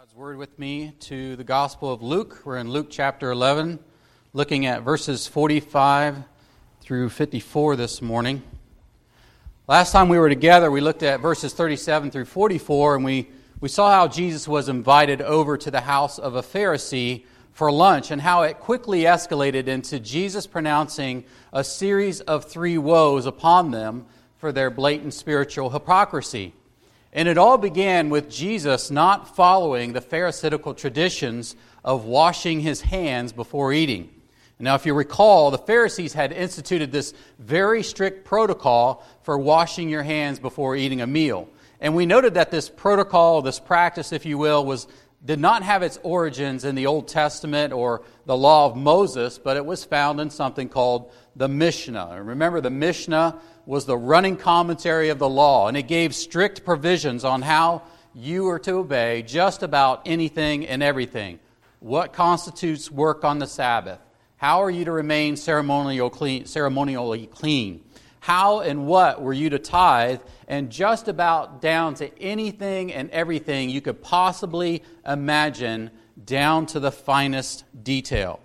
God's 0.00 0.14
word 0.14 0.38
with 0.38 0.58
me 0.58 0.94
to 1.00 1.36
the 1.36 1.44
Gospel 1.44 1.92
of 1.92 2.00
Luke. 2.00 2.40
We're 2.46 2.56
in 2.56 2.70
Luke 2.70 2.86
chapter 2.88 3.30
11, 3.30 3.78
looking 4.32 4.64
at 4.64 4.80
verses 4.80 5.26
45 5.26 6.16
through 6.80 7.10
54 7.10 7.76
this 7.76 8.00
morning. 8.00 8.42
Last 9.68 9.92
time 9.92 10.08
we 10.08 10.18
were 10.18 10.30
together, 10.30 10.70
we 10.70 10.80
looked 10.80 11.02
at 11.02 11.20
verses 11.20 11.52
37 11.52 12.10
through 12.12 12.24
44, 12.24 12.96
and 12.96 13.04
we, 13.04 13.28
we 13.60 13.68
saw 13.68 13.92
how 13.92 14.08
Jesus 14.08 14.48
was 14.48 14.70
invited 14.70 15.20
over 15.20 15.58
to 15.58 15.70
the 15.70 15.82
house 15.82 16.18
of 16.18 16.34
a 16.34 16.42
Pharisee 16.42 17.26
for 17.52 17.70
lunch 17.70 18.10
and 18.10 18.22
how 18.22 18.40
it 18.44 18.58
quickly 18.58 19.02
escalated 19.02 19.66
into 19.66 20.00
Jesus 20.00 20.46
pronouncing 20.46 21.24
a 21.52 21.62
series 21.62 22.22
of 22.22 22.46
three 22.46 22.78
woes 22.78 23.26
upon 23.26 23.70
them 23.70 24.06
for 24.38 24.50
their 24.50 24.70
blatant 24.70 25.12
spiritual 25.12 25.68
hypocrisy. 25.68 26.54
And 27.12 27.26
it 27.28 27.38
all 27.38 27.58
began 27.58 28.08
with 28.08 28.30
Jesus 28.30 28.90
not 28.90 29.34
following 29.34 29.92
the 29.92 30.00
Pharisaical 30.00 30.74
traditions 30.74 31.56
of 31.84 32.04
washing 32.04 32.60
his 32.60 32.80
hands 32.80 33.32
before 33.32 33.72
eating. 33.72 34.10
Now, 34.60 34.74
if 34.74 34.84
you 34.84 34.92
recall, 34.92 35.50
the 35.50 35.58
Pharisees 35.58 36.12
had 36.12 36.32
instituted 36.32 36.92
this 36.92 37.14
very 37.38 37.82
strict 37.82 38.26
protocol 38.26 39.04
for 39.22 39.38
washing 39.38 39.88
your 39.88 40.02
hands 40.02 40.38
before 40.38 40.76
eating 40.76 41.00
a 41.00 41.06
meal. 41.06 41.48
And 41.80 41.96
we 41.96 42.04
noted 42.04 42.34
that 42.34 42.50
this 42.50 42.68
protocol, 42.68 43.40
this 43.40 43.58
practice, 43.58 44.12
if 44.12 44.26
you 44.26 44.36
will, 44.36 44.66
was, 44.66 44.86
did 45.24 45.40
not 45.40 45.62
have 45.62 45.82
its 45.82 45.98
origins 46.02 46.66
in 46.66 46.74
the 46.74 46.86
Old 46.86 47.08
Testament 47.08 47.72
or 47.72 48.02
the 48.26 48.36
law 48.36 48.66
of 48.66 48.76
Moses, 48.76 49.38
but 49.38 49.56
it 49.56 49.64
was 49.64 49.82
found 49.82 50.20
in 50.20 50.28
something 50.28 50.68
called 50.68 51.10
the 51.34 51.48
Mishnah. 51.48 52.22
Remember, 52.22 52.60
the 52.60 52.68
Mishnah 52.68 53.40
was 53.70 53.84
the 53.84 53.96
running 53.96 54.36
commentary 54.36 55.10
of 55.10 55.20
the 55.20 55.28
law, 55.28 55.68
and 55.68 55.76
it 55.76 55.84
gave 55.84 56.12
strict 56.12 56.64
provisions 56.64 57.24
on 57.24 57.40
how 57.40 57.80
you 58.12 58.48
are 58.48 58.58
to 58.58 58.72
obey 58.72 59.22
just 59.22 59.62
about 59.62 60.02
anything 60.06 60.66
and 60.66 60.82
everything. 60.82 61.38
What 61.78 62.12
constitutes 62.12 62.90
work 62.90 63.24
on 63.24 63.38
the 63.38 63.46
Sabbath? 63.46 64.00
How 64.38 64.64
are 64.64 64.70
you 64.70 64.84
to 64.86 64.90
remain 64.90 65.36
ceremonial 65.36 66.10
clean, 66.10 66.46
ceremonially 66.46 67.28
clean? 67.28 67.84
How 68.18 68.58
and 68.58 68.88
what 68.88 69.22
were 69.22 69.32
you 69.32 69.50
to 69.50 69.60
tithe? 69.60 70.20
And 70.48 70.68
just 70.68 71.06
about 71.06 71.62
down 71.62 71.94
to 71.94 72.18
anything 72.20 72.92
and 72.92 73.08
everything 73.10 73.70
you 73.70 73.80
could 73.80 74.02
possibly 74.02 74.82
imagine, 75.06 75.92
down 76.24 76.66
to 76.66 76.80
the 76.80 76.90
finest 76.90 77.62
detail. 77.84 78.40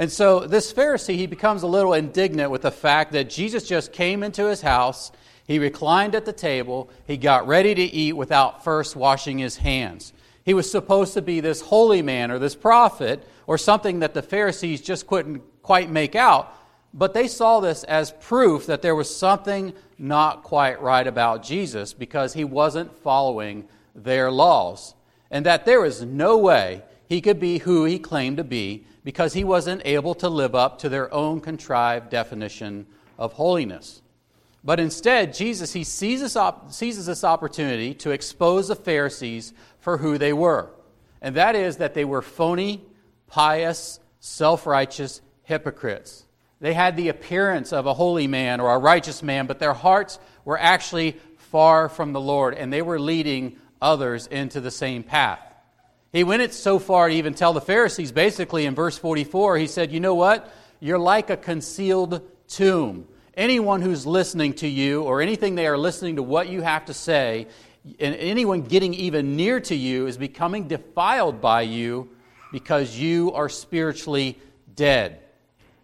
And 0.00 0.10
so 0.10 0.40
this 0.46 0.72
Pharisee, 0.72 1.16
he 1.16 1.26
becomes 1.26 1.62
a 1.62 1.66
little 1.66 1.92
indignant 1.92 2.50
with 2.50 2.62
the 2.62 2.70
fact 2.70 3.12
that 3.12 3.28
Jesus 3.28 3.68
just 3.68 3.92
came 3.92 4.22
into 4.22 4.46
his 4.46 4.62
house, 4.62 5.12
he 5.46 5.58
reclined 5.58 6.14
at 6.14 6.24
the 6.24 6.32
table, 6.32 6.88
he 7.06 7.18
got 7.18 7.46
ready 7.46 7.74
to 7.74 7.82
eat 7.82 8.14
without 8.14 8.64
first 8.64 8.96
washing 8.96 9.36
his 9.36 9.58
hands. 9.58 10.14
He 10.42 10.54
was 10.54 10.70
supposed 10.70 11.12
to 11.14 11.20
be 11.20 11.40
this 11.40 11.60
holy 11.60 12.00
man 12.00 12.30
or 12.30 12.38
this 12.38 12.54
prophet 12.54 13.22
or 13.46 13.58
something 13.58 13.98
that 13.98 14.14
the 14.14 14.22
Pharisees 14.22 14.80
just 14.80 15.06
couldn't 15.06 15.42
quite 15.60 15.90
make 15.90 16.16
out, 16.16 16.56
but 16.94 17.12
they 17.12 17.28
saw 17.28 17.60
this 17.60 17.84
as 17.84 18.10
proof 18.22 18.64
that 18.68 18.80
there 18.80 18.94
was 18.94 19.14
something 19.14 19.74
not 19.98 20.44
quite 20.44 20.80
right 20.80 21.06
about 21.06 21.42
Jesus 21.42 21.92
because 21.92 22.32
he 22.32 22.44
wasn't 22.44 22.96
following 23.02 23.68
their 23.94 24.30
laws, 24.30 24.94
and 25.30 25.44
that 25.44 25.66
there 25.66 25.82
was 25.82 26.00
no 26.00 26.38
way 26.38 26.84
he 27.10 27.20
could 27.20 27.40
be 27.40 27.58
who 27.58 27.84
he 27.86 27.98
claimed 27.98 28.36
to 28.36 28.44
be 28.44 28.84
because 29.02 29.32
he 29.32 29.42
wasn't 29.42 29.82
able 29.84 30.14
to 30.14 30.28
live 30.28 30.54
up 30.54 30.78
to 30.78 30.88
their 30.88 31.12
own 31.12 31.40
contrived 31.40 32.08
definition 32.08 32.86
of 33.18 33.32
holiness. 33.32 34.00
But 34.62 34.78
instead, 34.78 35.34
Jesus, 35.34 35.72
he 35.72 35.82
seizes, 35.82 36.34
this 37.06 37.24
opportunity 37.24 37.94
to 37.94 38.12
expose 38.12 38.68
the 38.68 38.76
Pharisees 38.76 39.52
for 39.80 39.98
who 39.98 40.18
they 40.18 40.32
were. 40.32 40.70
And 41.20 41.34
that 41.34 41.56
is 41.56 41.78
that 41.78 41.94
they 41.94 42.04
were 42.04 42.22
phony, 42.22 42.80
pious, 43.26 43.98
self 44.20 44.64
righteous 44.64 45.20
hypocrites. 45.42 46.24
They 46.60 46.74
had 46.74 46.96
the 46.96 47.08
appearance 47.08 47.72
of 47.72 47.86
a 47.86 47.94
holy 47.94 48.28
man 48.28 48.60
or 48.60 48.72
a 48.72 48.78
righteous 48.78 49.20
man, 49.20 49.48
but 49.48 49.58
their 49.58 49.74
hearts 49.74 50.20
were 50.44 50.60
actually 50.60 51.16
far 51.38 51.88
from 51.88 52.12
the 52.12 52.20
Lord, 52.20 52.54
and 52.54 52.72
they 52.72 52.82
were 52.82 53.00
leading 53.00 53.56
others 53.82 54.28
into 54.28 54.60
the 54.60 54.70
same 54.70 55.02
path. 55.02 55.49
He 56.12 56.24
went 56.24 56.42
it 56.42 56.52
so 56.52 56.78
far 56.78 57.08
to 57.08 57.14
even 57.14 57.34
tell 57.34 57.52
the 57.52 57.60
Pharisees, 57.60 58.10
basically 58.10 58.66
in 58.66 58.74
verse 58.74 58.98
44, 58.98 59.58
he 59.58 59.66
said, 59.66 59.92
You 59.92 60.00
know 60.00 60.14
what? 60.14 60.52
You're 60.80 60.98
like 60.98 61.30
a 61.30 61.36
concealed 61.36 62.22
tomb. 62.48 63.06
Anyone 63.34 63.80
who's 63.80 64.06
listening 64.06 64.54
to 64.54 64.68
you 64.68 65.02
or 65.02 65.20
anything 65.20 65.54
they 65.54 65.66
are 65.66 65.78
listening 65.78 66.16
to 66.16 66.22
what 66.22 66.48
you 66.48 66.62
have 66.62 66.86
to 66.86 66.94
say, 66.94 67.46
and 68.00 68.14
anyone 68.16 68.62
getting 68.62 68.92
even 68.94 69.36
near 69.36 69.60
to 69.60 69.74
you 69.74 70.06
is 70.06 70.16
becoming 70.16 70.66
defiled 70.66 71.40
by 71.40 71.62
you 71.62 72.10
because 72.52 72.98
you 72.98 73.32
are 73.32 73.48
spiritually 73.48 74.36
dead. 74.74 75.20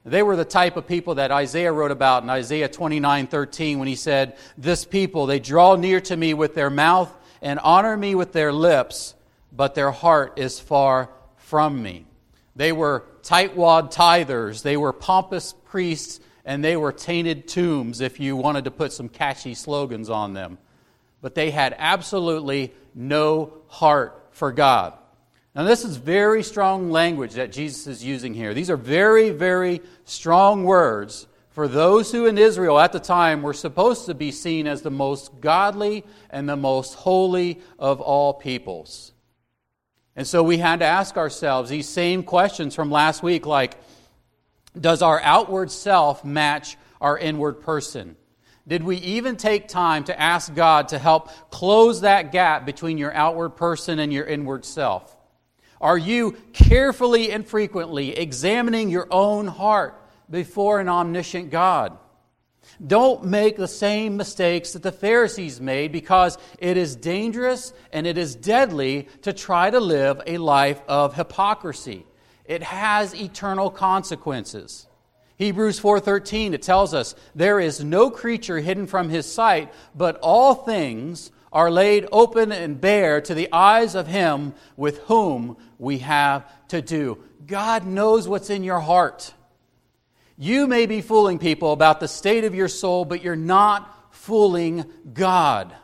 They 0.05 0.23
were 0.23 0.37
the 0.37 0.45
type 0.45 0.77
of 0.77 0.87
people 0.87 1.17
that 1.17 1.31
Isaiah 1.31 1.73
wrote 1.73 1.91
about 1.91 2.25
in 2.25 2.31
Isaiah 2.31 2.69
29 2.69 3.29
13 3.29 3.79
when 3.79 3.89
he 3.89 3.95
said, 3.95 4.37
This 4.59 4.85
people, 4.85 5.27
they 5.27 5.39
draw 5.39 5.77
near 5.77 6.01
to 6.03 6.17
me 6.17 6.35
with 6.35 6.55
their 6.55 6.71
mouth 6.71 7.17
and 7.41 7.61
honor 7.61 7.97
me 7.97 8.17
with 8.17 8.33
their 8.33 8.53
lips 8.53 9.15
but 9.56 9.75
their 9.75 9.91
heart 9.91 10.39
is 10.39 10.61
far 10.61 11.11
from 11.37 11.83
me. 11.83 12.06
They 12.55 12.72
were 12.72 13.05
tightwad 13.22 13.93
tithers, 13.93 14.62
they 14.62 14.77
were 14.77 14.93
pompous 14.93 15.55
priests, 15.65 16.21
and 16.44 16.65
they 16.65 16.77
were 16.77 16.93
tainted 16.93 17.49
tombs 17.49 18.00
if 18.00 18.21
you 18.21 18.37
wanted 18.37 18.65
to 18.65 18.71
put 18.71 18.93
some 18.93 19.09
catchy 19.09 19.55
slogans 19.55 20.09
on 20.11 20.33
them. 20.33 20.59
But 21.21 21.34
they 21.34 21.50
had 21.50 21.75
absolutely 21.78 22.72
no 22.95 23.53
heart 23.69 24.28
for 24.31 24.53
God. 24.53 24.95
Now, 25.55 25.65
this 25.65 25.84
is 25.84 25.97
very 25.97 26.43
strong 26.43 26.91
language 26.91 27.33
that 27.34 27.50
Jesus 27.50 27.87
is 27.87 28.05
using 28.05 28.34
here. 28.34 28.53
These 28.53 28.71
are 28.71 28.77
very, 28.77 29.31
very 29.31 29.81
strong 30.05 30.65
words 30.65 31.27
for 31.49 31.66
those 31.66 32.12
who 32.12 32.27
in 32.27 32.37
Israel 32.37 32.78
at 32.78 32.93
the 32.93 33.00
time 33.00 33.41
were 33.41 33.55
supposed 33.55 34.05
to 34.06 34.15
be 34.15 34.31
seen 34.31 34.66
as 34.66 34.83
the 34.83 34.91
most 34.91 35.41
godly 35.41 36.05
and 36.28 36.47
the 36.47 36.56
most 36.56 36.93
holy 36.93 37.61
of 37.78 38.03
all 38.03 38.34
peoples. 38.34 39.12
And 40.16 40.27
so 40.27 40.43
we 40.43 40.56
had 40.56 40.81
to 40.81 40.87
ask 40.87 41.16
ourselves 41.19 41.69
these 41.69 41.88
same 41.88 42.22
questions 42.22 42.75
from 42.75 42.91
last 42.91 43.22
week 43.22 43.44
like, 43.44 43.77
does 44.78 45.03
our 45.03 45.21
outward 45.21 45.71
self 45.71 46.25
match 46.25 46.77
our 47.00 47.19
inward 47.19 47.60
person? 47.60 48.16
Did 48.66 48.82
we 48.82 48.97
even 48.97 49.37
take 49.37 49.69
time 49.69 50.04
to 50.04 50.21
ask 50.21 50.53
God 50.53 50.88
to 50.88 50.99
help 50.99 51.31
close 51.50 52.00
that 52.00 52.32
gap 52.32 52.66
between 52.66 52.99
your 52.99 53.15
outward 53.15 53.50
person 53.50 53.99
and 53.99 54.12
your 54.12 54.25
inward 54.25 54.65
self? 54.65 55.16
Are 55.81 55.99
you 55.99 56.33
carefully 56.53 57.31
and 57.31 57.47
frequently 57.47 58.16
examining 58.16 58.88
your 58.88 59.06
own 59.10 59.47
heart 59.47 60.03
before 60.28 60.81
an 60.81 60.88
omniscient 60.88 61.50
God? 61.50 61.97
Don't 62.84 63.25
make 63.25 63.56
the 63.56 63.69
same 63.69 64.16
mistakes 64.16 64.72
that 64.72 64.82
the 64.82 64.93
Pharisees 64.93 65.60
made 65.60 65.93
because 65.93 66.37
it 66.59 66.77
is 66.77 66.97
dangerous 66.97 67.72
and 67.93 68.06
it 68.06 68.19
is 68.19 68.34
deadly 68.34 69.09
to 69.22 69.32
try 69.32 69.71
to 69.71 69.81
live 69.81 70.21
a 70.27 70.38
life 70.38 70.81
of 70.88 71.15
hypocrisy. 71.15 72.06
It 72.44 72.62
has 72.62 73.15
eternal 73.15 73.71
consequences. 73.71 74.87
Hebrews 75.37 75.78
4:13 75.78 76.54
it 76.54 76.62
tells 76.62 76.94
us 76.94 77.15
there 77.34 77.60
is 77.60 77.84
no 77.84 78.10
creature 78.10 78.60
hidden 78.60 78.87
from 78.87 79.10
his 79.10 79.31
sight 79.31 79.72
but 79.94 80.19
all 80.22 80.54
things 80.54 81.31
are 81.53 81.71
laid 81.71 82.06
open 82.12 82.53
and 82.53 82.81
bare 82.81 83.21
to 83.21 83.34
the 83.34 83.48
eyes 83.53 83.94
of 83.94 84.06
him 84.06 84.54
with 84.77 84.98
whom 85.04 85.56
we 85.78 85.98
have 85.98 86.44
to 86.69 86.83
do. 86.83 87.19
God 87.47 87.87
knows 87.87 88.28
what's 88.28 88.50
in 88.50 88.65
your 88.65 88.81
heart. 88.81 89.33
You 90.37 90.67
may 90.67 90.87
be 90.87 91.01
fooling 91.01 91.39
people 91.39 91.73
about 91.73 92.01
the 92.01 92.09
state 92.09 92.45
of 92.45 92.55
your 92.55 92.69
soul, 92.69 93.05
but 93.05 93.23
you're 93.23 93.37
not 93.37 94.15
fooling 94.15 94.85
God. 95.13 95.75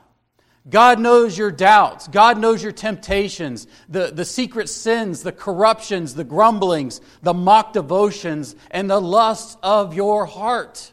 God 0.68 1.00
knows 1.00 1.36
your 1.36 1.50
doubts. 1.50 2.06
God 2.06 2.38
knows 2.38 2.62
your 2.62 2.72
temptations, 2.72 3.66
the, 3.88 4.12
the 4.12 4.24
secret 4.24 4.68
sins, 4.68 5.22
the 5.22 5.32
corruptions, 5.32 6.14
the 6.14 6.24
grumblings, 6.24 7.00
the 7.22 7.34
mock 7.34 7.72
devotions, 7.72 8.54
and 8.70 8.88
the 8.88 9.00
lusts 9.00 9.56
of 9.62 9.94
your 9.94 10.26
heart. 10.26 10.92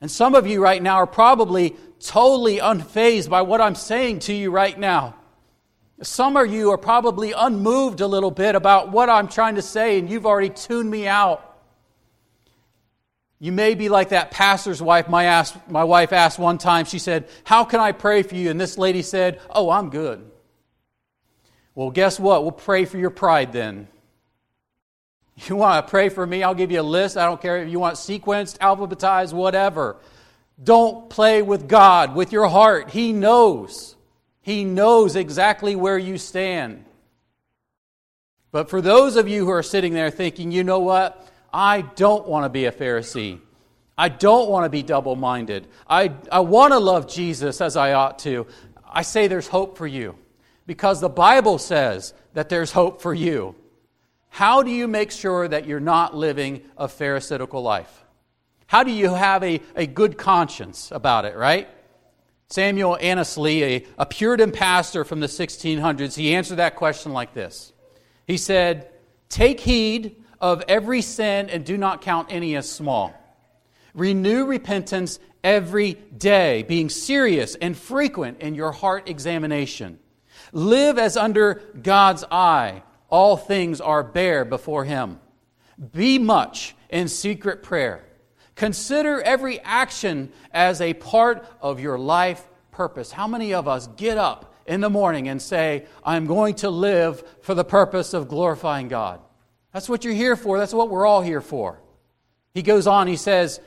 And 0.00 0.10
some 0.10 0.34
of 0.34 0.46
you 0.46 0.62
right 0.62 0.82
now 0.82 0.96
are 0.96 1.06
probably 1.06 1.76
totally 2.00 2.58
unfazed 2.58 3.28
by 3.28 3.42
what 3.42 3.60
I'm 3.60 3.74
saying 3.74 4.20
to 4.20 4.32
you 4.32 4.50
right 4.50 4.76
now. 4.76 5.14
Some 6.02 6.36
of 6.36 6.50
you 6.50 6.70
are 6.70 6.78
probably 6.78 7.32
unmoved 7.32 8.00
a 8.00 8.06
little 8.06 8.30
bit 8.30 8.54
about 8.54 8.90
what 8.90 9.10
I'm 9.10 9.28
trying 9.28 9.56
to 9.56 9.62
say, 9.62 9.98
and 9.98 10.10
you've 10.10 10.26
already 10.26 10.48
tuned 10.48 10.90
me 10.90 11.06
out. 11.06 11.49
You 13.42 13.52
may 13.52 13.74
be 13.74 13.88
like 13.88 14.10
that 14.10 14.30
pastor's 14.30 14.82
wife. 14.82 15.08
My, 15.08 15.24
asked, 15.24 15.56
my 15.68 15.82
wife 15.82 16.12
asked 16.12 16.38
one 16.38 16.58
time, 16.58 16.84
she 16.84 16.98
said, 16.98 17.26
How 17.42 17.64
can 17.64 17.80
I 17.80 17.92
pray 17.92 18.22
for 18.22 18.34
you? 18.34 18.50
And 18.50 18.60
this 18.60 18.76
lady 18.76 19.00
said, 19.00 19.40
Oh, 19.48 19.70
I'm 19.70 19.88
good. 19.88 20.30
Well, 21.74 21.90
guess 21.90 22.20
what? 22.20 22.42
We'll 22.42 22.52
pray 22.52 22.84
for 22.84 22.98
your 22.98 23.10
pride 23.10 23.52
then. 23.52 23.88
You 25.48 25.56
want 25.56 25.86
to 25.86 25.90
pray 25.90 26.10
for 26.10 26.26
me? 26.26 26.42
I'll 26.42 26.54
give 26.54 26.70
you 26.70 26.82
a 26.82 26.82
list. 26.82 27.16
I 27.16 27.24
don't 27.24 27.40
care 27.40 27.62
if 27.62 27.70
you 27.70 27.80
want 27.80 27.94
sequenced, 27.94 28.58
alphabetized, 28.58 29.32
whatever. 29.32 29.96
Don't 30.62 31.08
play 31.08 31.40
with 31.40 31.66
God, 31.66 32.14
with 32.14 32.30
your 32.30 32.46
heart. 32.46 32.90
He 32.90 33.14
knows. 33.14 33.96
He 34.42 34.64
knows 34.64 35.16
exactly 35.16 35.74
where 35.74 35.96
you 35.96 36.18
stand. 36.18 36.84
But 38.52 38.68
for 38.68 38.82
those 38.82 39.16
of 39.16 39.28
you 39.28 39.46
who 39.46 39.50
are 39.50 39.62
sitting 39.62 39.94
there 39.94 40.10
thinking, 40.10 40.52
you 40.52 40.62
know 40.62 40.80
what? 40.80 41.26
I 41.52 41.82
don't 41.82 42.26
want 42.26 42.44
to 42.44 42.48
be 42.48 42.66
a 42.66 42.72
Pharisee. 42.72 43.40
I 43.98 44.08
don't 44.08 44.48
want 44.48 44.64
to 44.64 44.70
be 44.70 44.82
double 44.82 45.16
minded. 45.16 45.66
I, 45.86 46.14
I 46.32 46.40
want 46.40 46.72
to 46.72 46.78
love 46.78 47.06
Jesus 47.08 47.60
as 47.60 47.76
I 47.76 47.92
ought 47.92 48.18
to. 48.20 48.46
I 48.88 49.02
say 49.02 49.26
there's 49.26 49.48
hope 49.48 49.76
for 49.76 49.86
you 49.86 50.16
because 50.66 51.00
the 51.00 51.08
Bible 51.08 51.58
says 51.58 52.14
that 52.34 52.48
there's 52.48 52.72
hope 52.72 53.02
for 53.02 53.12
you. 53.12 53.54
How 54.30 54.62
do 54.62 54.70
you 54.70 54.86
make 54.88 55.10
sure 55.10 55.48
that 55.48 55.66
you're 55.66 55.80
not 55.80 56.16
living 56.16 56.62
a 56.76 56.88
Pharisaical 56.88 57.62
life? 57.62 58.04
How 58.66 58.84
do 58.84 58.92
you 58.92 59.12
have 59.12 59.42
a, 59.42 59.60
a 59.74 59.86
good 59.86 60.16
conscience 60.16 60.92
about 60.92 61.24
it, 61.24 61.36
right? 61.36 61.68
Samuel 62.48 62.96
Annesley, 63.00 63.64
a, 63.64 63.86
a 63.98 64.06
Puritan 64.06 64.52
pastor 64.52 65.04
from 65.04 65.20
the 65.20 65.26
1600s, 65.26 66.16
he 66.16 66.34
answered 66.34 66.56
that 66.56 66.76
question 66.76 67.12
like 67.12 67.34
this 67.34 67.72
He 68.26 68.36
said, 68.36 68.90
Take 69.28 69.60
heed 69.60 70.19
of 70.40 70.62
every 70.68 71.02
sin 71.02 71.50
and 71.50 71.64
do 71.64 71.76
not 71.76 72.00
count 72.00 72.28
any 72.30 72.56
as 72.56 72.70
small. 72.70 73.14
Renew 73.94 74.46
repentance 74.46 75.18
every 75.42 75.94
day, 75.94 76.62
being 76.62 76.88
serious 76.88 77.54
and 77.56 77.76
frequent 77.76 78.40
in 78.40 78.54
your 78.54 78.72
heart 78.72 79.08
examination. 79.08 79.98
Live 80.52 80.98
as 80.98 81.16
under 81.16 81.62
God's 81.82 82.24
eye. 82.30 82.82
All 83.08 83.36
things 83.36 83.80
are 83.80 84.02
bare 84.02 84.44
before 84.44 84.84
Him. 84.84 85.18
Be 85.92 86.18
much 86.18 86.74
in 86.88 87.08
secret 87.08 87.62
prayer. 87.62 88.04
Consider 88.54 89.22
every 89.22 89.60
action 89.60 90.30
as 90.52 90.80
a 90.80 90.94
part 90.94 91.46
of 91.60 91.80
your 91.80 91.98
life 91.98 92.46
purpose. 92.70 93.10
How 93.10 93.26
many 93.26 93.54
of 93.54 93.66
us 93.66 93.86
get 93.96 94.18
up 94.18 94.54
in 94.66 94.80
the 94.80 94.90
morning 94.90 95.28
and 95.28 95.40
say, 95.40 95.86
I'm 96.04 96.26
going 96.26 96.54
to 96.56 96.70
live 96.70 97.24
for 97.40 97.54
the 97.54 97.64
purpose 97.64 98.12
of 98.12 98.28
glorifying 98.28 98.88
God? 98.88 99.20
That's 99.72 99.88
what 99.88 100.04
you're 100.04 100.14
here 100.14 100.36
for. 100.36 100.58
That's 100.58 100.74
what 100.74 100.90
we're 100.90 101.06
all 101.06 101.22
here 101.22 101.40
for. 101.40 101.78
He 102.54 102.62
goes 102.62 102.86
on, 102.86 103.06
he 103.06 103.16
says, 103.16 103.60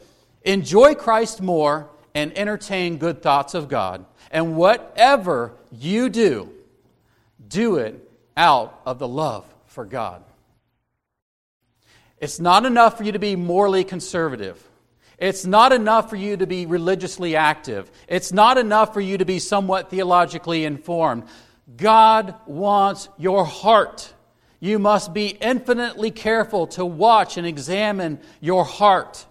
Enjoy 0.44 0.94
Christ 0.96 1.42
more 1.42 1.90
and 2.14 2.38
entertain 2.38 2.98
good 2.98 3.22
thoughts 3.22 3.54
of 3.54 3.70
God. 3.70 4.06
And 4.30 4.56
whatever 4.56 5.54
you 5.72 6.10
do, 6.10 6.50
do 7.48 7.78
it 7.78 8.10
out 8.36 8.82
of 8.86 9.00
the 9.00 9.08
love 9.08 9.46
for 9.68 9.86
God. 9.86 10.24
It's 12.20 12.40
not 12.40 12.66
enough 12.66 12.98
for 12.98 13.04
you 13.04 13.14
to 13.14 13.20
be 13.20 13.36
morally 13.36 13.84
conservative. 13.84 14.62
It's 15.18 15.46
not 15.46 15.72
enough 15.72 16.10
for 16.10 16.16
you 16.16 16.38
to 16.38 16.48
be 16.48 16.66
religiously 16.66 17.36
active. 17.36 17.90
It's 18.08 18.32
not 18.32 18.58
enough 18.58 18.94
for 18.94 19.02
you 19.02 19.18
to 19.18 19.26
be 19.26 19.40
somewhat 19.40 19.90
theologically 19.90 20.66
informed. 20.66 21.24
God 21.78 22.36
wants 22.46 23.10
your 23.18 23.46
heart. 23.46 24.14
You 24.64 24.80
must 24.80 25.14
be 25.14 25.28
infinitely 25.28 26.10
careful 26.10 26.68
to 26.68 26.86
watch 26.86 27.36
and 27.36 27.46
examine 27.46 28.22
your 28.40 28.64
heart 28.64 29.26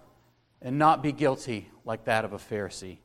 and 0.61 0.77
not 0.77 1.01
be 1.01 1.11
guilty 1.11 1.71
like 1.85 2.03
that 2.03 2.23
of 2.23 2.33
a 2.33 2.37
Pharisee. 2.37 2.99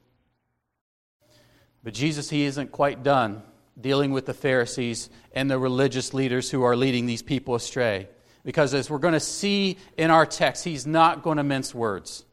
But 1.82 1.94
Jesus, 1.94 2.28
he 2.28 2.44
isn't 2.44 2.70
quite 2.70 3.02
done 3.02 3.42
dealing 3.80 4.10
with 4.10 4.26
the 4.26 4.34
Pharisees 4.34 5.08
and 5.32 5.50
the 5.50 5.58
religious 5.58 6.12
leaders 6.12 6.50
who 6.50 6.64
are 6.64 6.76
leading 6.76 7.06
these 7.06 7.22
people 7.22 7.54
astray. 7.54 8.10
Because 8.44 8.74
as 8.74 8.90
we're 8.90 8.98
going 8.98 9.14
to 9.14 9.20
see 9.20 9.78
in 9.96 10.10
our 10.10 10.26
text, 10.26 10.64
he's 10.64 10.86
not 10.86 11.22
going 11.22 11.38
to 11.38 11.42
mince 11.42 11.74
words. 11.74 12.26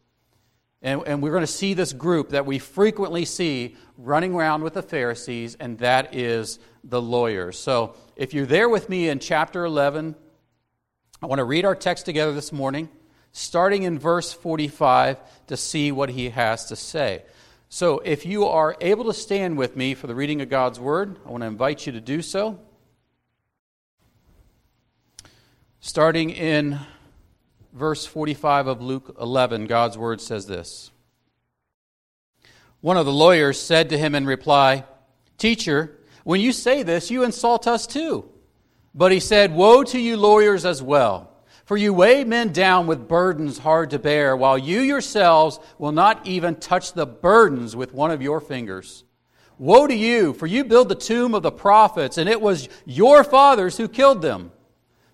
And, 0.85 1.01
and 1.07 1.23
we're 1.23 1.31
going 1.31 1.41
to 1.41 1.47
see 1.47 1.73
this 1.73 1.93
group 1.93 2.29
that 2.29 2.45
we 2.45 2.59
frequently 2.59 3.25
see 3.25 3.75
running 3.97 4.35
around 4.35 4.61
with 4.61 4.75
the 4.75 4.83
Pharisees, 4.83 5.57
and 5.59 5.79
that 5.79 6.13
is 6.13 6.59
the 6.83 7.01
lawyers. 7.01 7.57
So 7.57 7.95
if 8.15 8.35
you're 8.35 8.45
there 8.45 8.69
with 8.69 8.87
me 8.87 9.09
in 9.09 9.17
chapter 9.17 9.65
11, 9.65 10.13
I 11.23 11.25
want 11.25 11.39
to 11.39 11.43
read 11.43 11.65
our 11.65 11.73
text 11.73 12.05
together 12.05 12.33
this 12.33 12.51
morning 12.51 12.89
starting 13.31 13.81
in 13.81 13.97
verse 13.97 14.31
45 14.31 15.17
to 15.47 15.57
see 15.57 15.91
what 15.91 16.09
he 16.09 16.29
has 16.29 16.65
to 16.65 16.75
say. 16.75 17.23
So, 17.67 17.99
if 17.99 18.25
you 18.25 18.45
are 18.45 18.77
able 18.79 19.05
to 19.05 19.13
stand 19.13 19.57
with 19.57 19.75
me 19.75 19.95
for 19.95 20.05
the 20.05 20.15
reading 20.15 20.39
of 20.41 20.49
God's 20.49 20.79
Word, 20.79 21.17
I 21.25 21.31
want 21.31 21.41
to 21.41 21.47
invite 21.47 21.87
you 21.87 21.93
to 21.93 21.99
do 21.99 22.21
so. 22.21 22.59
Starting 25.81 26.29
in 26.29 26.79
verse 27.75 28.05
45 28.05 28.65
of 28.65 28.81
Luke 28.81 29.15
11, 29.21 29.67
God's 29.67 29.97
Word 29.97 30.19
says 30.21 30.47
this 30.47 30.89
One 32.81 32.97
of 32.97 33.05
the 33.05 33.13
lawyers 33.13 33.59
said 33.59 33.89
to 33.89 33.97
him 33.97 34.15
in 34.15 34.25
reply, 34.25 34.85
Teacher, 35.37 35.99
when 36.23 36.41
you 36.41 36.51
say 36.51 36.81
this, 36.81 37.11
you 37.11 37.23
insult 37.23 37.67
us 37.67 37.85
too. 37.85 38.27
But 38.95 39.11
he 39.11 39.19
said, 39.19 39.53
Woe 39.53 39.83
to 39.83 39.99
you, 39.99 40.17
lawyers, 40.17 40.65
as 40.65 40.81
well 40.81 41.35
for 41.65 41.75
you 41.75 41.93
weigh 41.93 42.23
men 42.23 42.53
down 42.53 42.85
with 42.85 43.07
burdens 43.07 43.57
hard 43.57 43.89
to 43.89 43.99
bear, 43.99 44.37
while 44.37 44.57
you 44.57 44.81
yourselves 44.81 45.59
will 45.79 45.91
not 45.91 46.25
even 46.25 46.55
touch 46.55 46.93
the 46.93 47.07
burdens 47.07 47.75
with 47.75 47.93
one 47.93 48.11
of 48.11 48.21
your 48.21 48.39
fingers. 48.39 49.03
Woe 49.57 49.87
to 49.87 49.95
you, 49.95 50.33
for 50.33 50.45
you 50.45 50.63
build 50.63 50.89
the 50.89 50.95
tomb 50.95 51.33
of 51.33 51.41
the 51.41 51.51
prophets, 51.51 52.19
and 52.19 52.29
it 52.29 52.39
was 52.39 52.69
your 52.85 53.23
fathers 53.23 53.77
who 53.77 53.87
killed 53.87 54.21
them. 54.21 54.51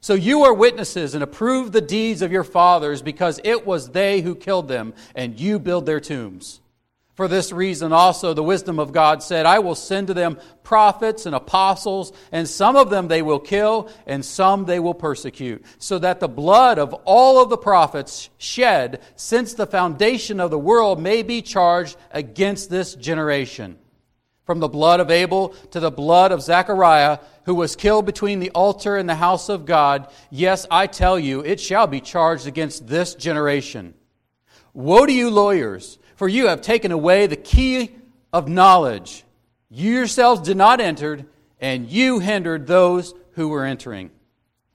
So 0.01 0.15
you 0.15 0.43
are 0.45 0.53
witnesses 0.53 1.13
and 1.13 1.23
approve 1.23 1.71
the 1.71 1.79
deeds 1.79 2.23
of 2.23 2.31
your 2.31 2.43
fathers, 2.43 3.03
because 3.03 3.39
it 3.43 3.67
was 3.67 3.89
they 3.89 4.21
who 4.21 4.33
killed 4.33 4.67
them, 4.67 4.95
and 5.13 5.39
you 5.39 5.59
build 5.59 5.85
their 5.85 5.99
tombs. 5.99 6.59
For 7.13 7.27
this 7.27 7.51
reason 7.51 7.93
also 7.93 8.33
the 8.33 8.41
wisdom 8.41 8.79
of 8.79 8.93
God 8.93 9.21
said, 9.21 9.45
I 9.45 9.59
will 9.59 9.75
send 9.75 10.07
to 10.07 10.15
them 10.15 10.39
prophets 10.63 11.27
and 11.27 11.35
apostles, 11.35 12.13
and 12.31 12.49
some 12.49 12.75
of 12.75 12.89
them 12.89 13.09
they 13.09 13.21
will 13.21 13.39
kill, 13.39 13.91
and 14.07 14.25
some 14.25 14.65
they 14.65 14.79
will 14.79 14.95
persecute, 14.95 15.63
so 15.77 15.99
that 15.99 16.19
the 16.19 16.27
blood 16.27 16.79
of 16.79 16.93
all 17.05 17.39
of 17.39 17.49
the 17.49 17.57
prophets 17.57 18.31
shed 18.39 19.01
since 19.15 19.53
the 19.53 19.67
foundation 19.67 20.39
of 20.39 20.49
the 20.49 20.57
world 20.57 20.99
may 20.99 21.21
be 21.21 21.43
charged 21.43 21.95
against 22.09 22.71
this 22.71 22.95
generation. 22.95 23.77
From 24.51 24.59
the 24.59 24.67
blood 24.67 24.99
of 24.99 25.09
Abel 25.09 25.55
to 25.71 25.79
the 25.79 25.89
blood 25.89 26.33
of 26.33 26.41
Zechariah, 26.41 27.19
who 27.45 27.55
was 27.55 27.77
killed 27.77 28.05
between 28.05 28.41
the 28.41 28.49
altar 28.49 28.97
and 28.97 29.07
the 29.07 29.15
house 29.15 29.47
of 29.47 29.65
God, 29.65 30.11
yes, 30.29 30.67
I 30.69 30.87
tell 30.87 31.17
you, 31.17 31.39
it 31.39 31.57
shall 31.57 31.87
be 31.87 32.01
charged 32.01 32.47
against 32.47 32.85
this 32.85 33.15
generation. 33.15 33.93
Woe 34.73 35.05
to 35.05 35.13
you, 35.13 35.29
lawyers! 35.29 35.99
For 36.17 36.27
you 36.27 36.47
have 36.47 36.59
taken 36.59 36.91
away 36.91 37.27
the 37.27 37.37
key 37.37 37.95
of 38.33 38.49
knowledge. 38.49 39.23
You 39.69 39.93
yourselves 39.93 40.41
did 40.41 40.57
not 40.57 40.81
enter, 40.81 41.25
and 41.61 41.89
you 41.89 42.19
hindered 42.19 42.67
those 42.67 43.13
who 43.35 43.47
were 43.47 43.63
entering. 43.63 44.11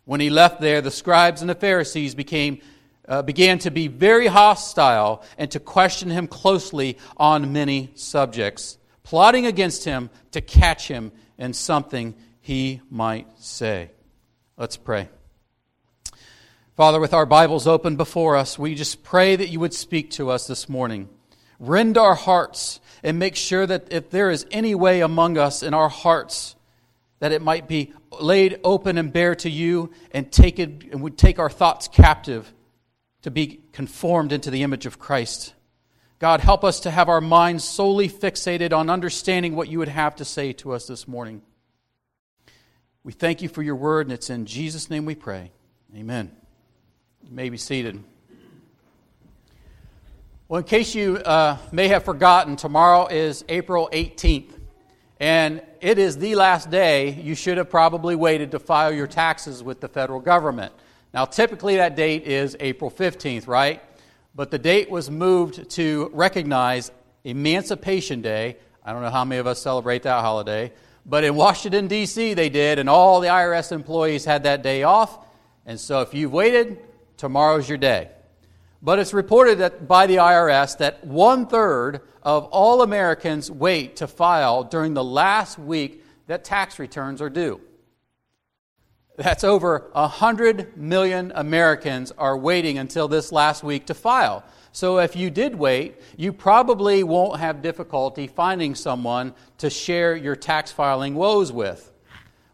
When 0.07 0.21
he 0.21 0.31
left 0.31 0.59
there, 0.59 0.81
the 0.81 0.91
scribes 0.91 1.43
and 1.43 1.51
the 1.51 1.55
Pharisees 1.55 2.15
became, 2.15 2.63
uh, 3.07 3.21
began 3.21 3.59
to 3.59 3.71
be 3.71 3.89
very 3.89 4.29
hostile 4.29 5.23
and 5.37 5.51
to 5.51 5.61
question 5.61 6.09
him 6.09 6.29
closely 6.29 6.97
on 7.19 7.53
many 7.53 7.91
subjects, 7.95 8.79
plotting 9.07 9.47
against 9.47 9.85
him 9.85 10.11
to 10.33 10.41
catch 10.41 10.89
him 10.89 11.13
in 11.39 11.53
something 11.53 12.13
he 12.41 12.81
might 12.91 13.29
say. 13.39 13.89
Let's 14.57 14.77
pray. 14.77 15.09
Father, 16.77 16.99
with 16.99 17.15
our 17.15 17.25
Bibles 17.25 17.69
open 17.69 17.95
before 17.95 18.35
us, 18.35 18.59
we 18.59 18.75
just 18.75 19.05
pray 19.05 19.37
that 19.37 19.49
you 19.49 19.61
would 19.61 19.73
speak 19.73 20.11
to 20.13 20.29
us 20.31 20.49
this 20.49 20.69
morning. 20.69 21.09
Rend 21.61 21.97
our 21.97 22.17
hearts 22.17 22.81
and 23.05 23.17
make 23.17 23.37
sure 23.37 23.65
that 23.65 23.93
if 23.93 24.11
there 24.11 24.29
is 24.29 24.45
any 24.51 24.75
way 24.75 25.01
among 25.03 25.39
us 25.39 25.63
in 25.63 25.73
our 25.73 25.89
hearts, 25.89 26.57
that 27.21 27.31
it 27.31 27.41
might 27.41 27.69
be 27.69 27.93
laid 28.21 28.59
open 28.65 28.99
and 28.99 29.13
bare 29.13 29.37
to 29.37 29.49
you 29.49 29.93
and 30.11 30.33
take 30.33 30.59
it 30.59 30.83
and 30.91 31.01
we 31.01 31.13
take 31.13 31.39
our 31.39 31.49
thoughts 31.49 31.87
captive 31.87 32.53
to 33.23 33.31
be 33.31 33.61
conformed 33.73 34.33
into 34.33 34.51
the 34.51 34.65
image 34.65 34.85
of 34.85 34.99
Christ. 34.99 35.55
God, 36.19 36.41
help 36.41 36.65
us 36.65 36.81
to 36.81 36.91
have 36.91 37.11
our 37.11 37.21
minds 37.21 37.63
solely 37.63 38.09
fixated 38.09 38.73
on 38.73 38.89
understanding 38.89 39.55
what 39.55 39.69
you 39.69 39.79
would 39.79 39.89
have 39.89 40.17
to 40.17 40.25
say 40.25 40.55
to 40.55 40.73
us 40.73 40.87
this 40.87 41.07
morning. 41.07 41.43
We 43.05 43.13
thank 43.13 43.43
you 43.43 43.51
for 43.51 43.63
your 43.63 43.77
word, 43.77 44.07
and 44.07 44.13
it's 44.15 44.31
in 44.31 44.47
Jesus' 44.47 44.89
name 44.89 45.05
we 45.05 45.15
pray. 45.15 45.53
Amen. 45.95 46.35
You 47.23 47.33
may 47.33 47.51
be 47.51 47.59
seated. 47.59 48.03
Well, 50.49 50.59
in 50.59 50.65
case 50.65 50.95
you 50.95 51.17
uh, 51.19 51.59
may 51.71 51.89
have 51.89 52.05
forgotten, 52.05 52.57
tomorrow 52.57 53.09
is 53.09 53.45
April 53.51 53.91
18th, 53.93 54.53
and 55.21 55.61
it 55.83 55.99
is 55.99 56.17
the 56.17 56.35
last 56.35 56.71
day 56.71 57.11
you 57.11 57.35
should 57.35 57.59
have 57.59 57.69
probably 57.69 58.17
waited 58.17 58.53
to 58.53 58.59
file 58.59 58.93
your 58.93 59.07
taxes 59.07 59.63
with 59.63 59.81
the 59.83 59.89
federal 59.89 60.21
government. 60.21 60.73
Now, 61.13 61.27
typically 61.27 61.77
that 61.77 61.95
date 61.95 62.23
is 62.23 62.57
April 62.59 62.91
15th, 62.91 63.47
right? 63.47 63.83
But 64.37 64.51
the 64.51 64.59
date 64.59 64.91
was 64.91 65.11
moved 65.11 65.71
to 65.71 66.11
recognize 66.13 66.93
Emancipation 67.25 68.21
Day. 68.21 68.59
I 68.85 68.93
don't 68.93 69.01
know 69.01 69.09
how 69.09 69.25
many 69.25 69.39
of 69.39 69.47
us 69.47 69.63
celebrate 69.63 70.03
that 70.03 70.21
holiday, 70.21 70.73
but 71.07 71.25
in 71.25 71.35
Washington, 71.35 71.89
D.C., 71.89 72.35
they 72.35 72.51
did, 72.51 72.79
and 72.79 72.91
all 72.91 73.21
the 73.21 73.29
IRS 73.29 73.73
employees 73.73 74.27
had 74.27 74.43
that 74.43 74.63
day 74.63 74.83
off. 74.83 75.25
And 75.65 75.81
so 75.81 76.03
if 76.03 76.13
you've 76.13 76.35
waited, 76.35 76.79
tomorrow's 77.17 77.67
your 77.67 77.79
day. 77.79 78.11
But 78.83 78.99
it's 78.99 79.15
reported 79.15 79.61
that 79.61 79.89
by 79.89 80.07
the 80.07 80.17
IRS 80.17 80.77
that 80.79 81.03
one 81.07 81.47
third 81.47 82.03
of 82.23 82.45
all 82.45 82.83
Americans 82.83 83.51
wait 83.51 83.97
to 83.97 84.07
file 84.07 84.65
during 84.65 84.93
the 84.93 85.03
last 85.03 85.59
week 85.59 86.05
that 86.27 86.45
tax 86.45 86.79
returns 86.79 87.23
are 87.23 87.31
due. 87.31 87.59
That's 89.17 89.45
over 89.45 89.89
100 89.93 90.77
million 90.77 91.33
Americans 91.35 92.13
are 92.19 92.37
waiting 92.37 92.77
until 92.79 93.09
this 93.09 93.33
last 93.33 93.65
week 93.65 93.87
to 93.87 93.95
file. 93.95 94.45
So 94.73 94.99
if 94.99 95.17
you 95.17 95.31
did 95.31 95.55
wait, 95.55 96.03
you 96.19 96.35
probably 96.35 97.03
won't 97.03 97.41
have 97.41 97.63
difficulty 97.63 98.27
finding 98.27 98.75
someone 98.75 99.35
to 99.59 99.71
share 99.71 100.15
your 100.15 100.37
tax 100.37 100.71
filing 100.71 101.15
woes 101.15 101.51
with. 101.51 101.91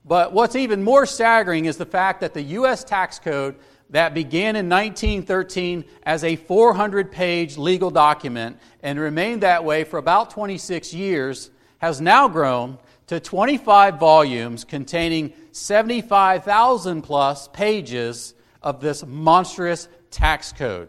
But 0.05 0.33
what's 0.33 0.55
even 0.55 0.85
more 0.85 1.05
staggering 1.05 1.65
is 1.65 1.77
the 1.77 1.87
fact 1.87 2.21
that 2.21 2.33
the 2.33 2.43
U.S. 2.43 2.85
tax 2.85 3.19
code 3.19 3.57
that 3.91 4.15
began 4.15 4.55
in 4.55 4.69
1913 4.69 5.85
as 6.05 6.23
a 6.23 6.37
400 6.37 7.11
page 7.11 7.57
legal 7.59 7.91
document 7.91 8.57
and 8.85 9.01
remained 9.01 9.43
that 9.43 9.65
way 9.65 9.83
for 9.83 9.99
about 9.99 10.31
26 10.31 10.95
years 10.95 11.51
has 11.79 12.01
now 12.01 12.29
grown 12.29 12.79
to 13.09 13.21
25 13.21 13.99
volumes 13.99 14.65
containing 14.65 15.33
75,000 15.53 17.03
plus 17.03 17.49
pages 17.49 18.35
of 18.63 18.81
this 18.81 19.05
monstrous 19.07 19.89
tax 20.11 20.53
code. 20.53 20.89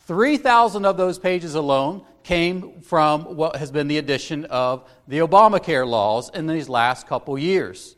3,000 0.00 0.84
of 0.84 0.96
those 0.96 1.18
pages 1.18 1.54
alone 1.54 2.04
came 2.22 2.80
from 2.80 3.36
what 3.36 3.56
has 3.56 3.70
been 3.70 3.88
the 3.88 3.98
addition 3.98 4.44
of 4.46 4.88
the 5.06 5.18
Obamacare 5.18 5.86
laws 5.86 6.30
in 6.30 6.46
these 6.46 6.68
last 6.68 7.06
couple 7.06 7.38
years. 7.38 7.96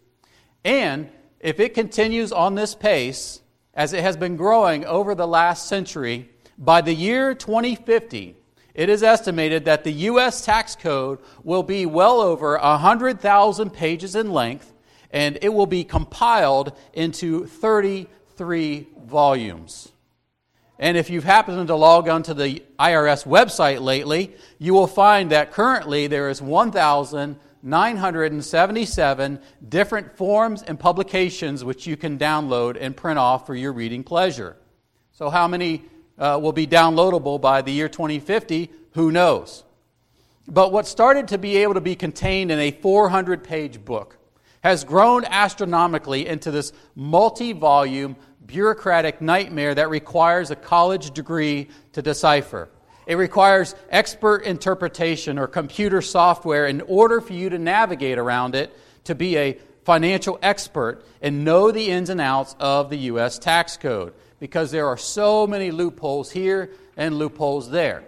And 0.64 1.10
if 1.40 1.60
it 1.60 1.74
continues 1.74 2.32
on 2.32 2.54
this 2.54 2.74
pace, 2.74 3.40
as 3.74 3.92
it 3.92 4.02
has 4.02 4.16
been 4.16 4.36
growing 4.36 4.84
over 4.84 5.14
the 5.14 5.26
last 5.26 5.66
century, 5.66 6.28
by 6.58 6.80
the 6.80 6.92
year 6.92 7.34
2050, 7.34 8.36
it 8.74 8.88
is 8.88 9.02
estimated 9.02 9.64
that 9.64 9.84
the 9.84 9.92
U.S. 9.92 10.44
tax 10.44 10.76
code 10.76 11.20
will 11.42 11.62
be 11.62 11.86
well 11.86 12.20
over 12.20 12.58
100,000 12.58 13.70
pages 13.70 14.14
in 14.14 14.32
length, 14.32 14.72
and 15.10 15.38
it 15.42 15.50
will 15.50 15.66
be 15.66 15.84
compiled 15.84 16.72
into 16.92 17.46
33 17.46 18.88
volumes. 19.06 19.92
And 20.78 20.96
if 20.96 21.10
you've 21.10 21.24
happened 21.24 21.66
to 21.66 21.74
log 21.74 22.08
onto 22.08 22.32
the 22.34 22.62
IRS 22.78 23.26
website 23.26 23.80
lately, 23.80 24.32
you 24.58 24.74
will 24.74 24.86
find 24.86 25.32
that 25.32 25.50
currently 25.50 26.06
there 26.06 26.28
is 26.28 26.40
1,977 26.40 29.40
different 29.68 30.16
forms 30.16 30.62
and 30.62 30.78
publications 30.78 31.64
which 31.64 31.88
you 31.88 31.96
can 31.96 32.16
download 32.16 32.76
and 32.80 32.96
print 32.96 33.18
off 33.18 33.44
for 33.44 33.56
your 33.56 33.72
reading 33.72 34.04
pleasure. 34.04 34.56
So, 35.12 35.30
how 35.30 35.48
many 35.48 35.82
uh, 36.16 36.38
will 36.40 36.52
be 36.52 36.68
downloadable 36.68 37.40
by 37.40 37.62
the 37.62 37.72
year 37.72 37.88
2050, 37.88 38.70
who 38.92 39.10
knows? 39.10 39.64
But 40.46 40.70
what 40.70 40.86
started 40.86 41.26
to 41.28 41.38
be 41.38 41.56
able 41.58 41.74
to 41.74 41.80
be 41.80 41.96
contained 41.96 42.52
in 42.52 42.60
a 42.60 42.70
400 42.70 43.42
page 43.42 43.84
book 43.84 44.17
has 44.62 44.84
grown 44.84 45.24
astronomically 45.24 46.26
into 46.26 46.50
this 46.50 46.72
multi 46.94 47.52
volume 47.52 48.16
bureaucratic 48.46 49.20
nightmare 49.20 49.74
that 49.74 49.90
requires 49.90 50.50
a 50.50 50.56
college 50.56 51.12
degree 51.12 51.68
to 51.92 52.02
decipher. 52.02 52.68
It 53.06 53.16
requires 53.16 53.74
expert 53.90 54.44
interpretation 54.44 55.38
or 55.38 55.46
computer 55.46 56.02
software 56.02 56.66
in 56.66 56.80
order 56.82 57.20
for 57.20 57.32
you 57.32 57.48
to 57.50 57.58
navigate 57.58 58.18
around 58.18 58.54
it 58.54 58.76
to 59.04 59.14
be 59.14 59.38
a 59.38 59.58
financial 59.84 60.38
expert 60.42 61.04
and 61.22 61.44
know 61.44 61.70
the 61.70 61.90
ins 61.90 62.10
and 62.10 62.20
outs 62.20 62.54
of 62.60 62.90
the 62.90 62.98
U.S. 62.98 63.38
tax 63.38 63.76
code 63.78 64.12
because 64.38 64.70
there 64.70 64.86
are 64.86 64.98
so 64.98 65.46
many 65.46 65.70
loopholes 65.70 66.30
here 66.30 66.70
and 66.96 67.16
loopholes 67.18 67.70
there. 67.70 68.04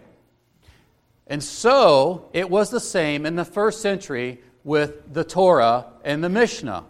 And 1.27 1.43
so 1.43 2.29
it 2.33 2.51
was 2.51 2.71
the 2.71 2.81
same 2.81 3.25
in 3.25 3.37
the 3.37 3.45
first 3.45 3.81
century 3.81 4.41
with 4.65 5.13
the 5.13 5.25
Torah 5.25 5.87
and 6.05 6.23
the 6.23 6.29
Mishnah. 6.29 6.85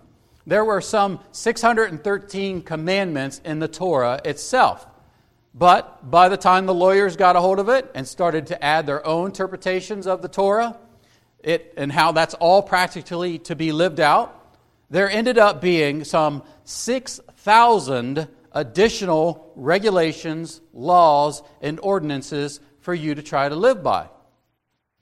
There 0.47 0.65
were 0.65 0.81
some 0.81 1.21
613 1.33 2.63
commandments 2.63 3.41
in 3.45 3.59
the 3.59 3.69
Torah 3.69 4.21
itself. 4.25 4.87
But 5.55 6.11
by 6.11 6.29
the 6.29 6.37
time 6.37 6.67
the 6.67 6.75
lawyers 6.75 7.17
got 7.17 7.37
a 7.37 7.41
hold 7.41 7.59
of 7.59 7.69
it 7.69 7.91
and 7.95 8.07
started 8.07 8.49
to 8.49 8.65
add 8.65 8.87
their 8.87 9.05
own 9.07 9.27
interpretations 9.27 10.07
of 10.07 10.23
the 10.23 10.29
Torah 10.29 10.77
it, 11.43 11.75
and 11.77 11.91
how 11.91 12.13
that's 12.13 12.35
all 12.35 12.63
practically 12.63 13.39
to 13.41 13.57
be 13.57 13.73
lived 13.73 14.01
out, 14.01 14.37
there 14.91 15.09
ended 15.09 15.39
up 15.39 15.61
being 15.61 16.05
some 16.05 16.43
6,000 16.65 18.29
additional 18.53 19.53
regulations, 19.57 20.61
laws, 20.73 21.43
and 21.61 21.79
ordinances 21.81 22.61
for 22.81 22.95
you 22.95 23.15
to 23.15 23.23
try 23.23 23.49
to 23.49 23.57
live 23.57 23.83
by. 23.83 24.09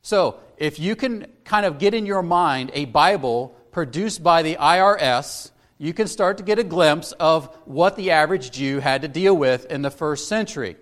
So, 0.02 0.40
if 0.56 0.78
you 0.78 0.96
can 0.96 1.26
kind 1.48 1.66
of 1.66 1.78
get 1.78 1.94
in 1.94 2.06
your 2.06 2.22
mind 2.22 2.70
a 2.74 2.84
Bible 2.84 3.56
produced 3.72 4.22
by 4.22 4.42
the 4.42 4.56
IRS, 4.56 5.50
you 5.78 5.92
can 5.92 6.06
start 6.06 6.38
to 6.38 6.44
get 6.44 6.58
a 6.58 6.64
glimpse 6.64 7.12
of 7.12 7.46
what 7.64 7.96
the 7.96 8.10
average 8.12 8.50
Jew 8.50 8.80
had 8.80 9.02
to 9.02 9.08
deal 9.08 9.36
with 9.36 9.66
in 9.66 9.82
the 9.82 9.90
first 9.90 10.28
century. 10.28 10.76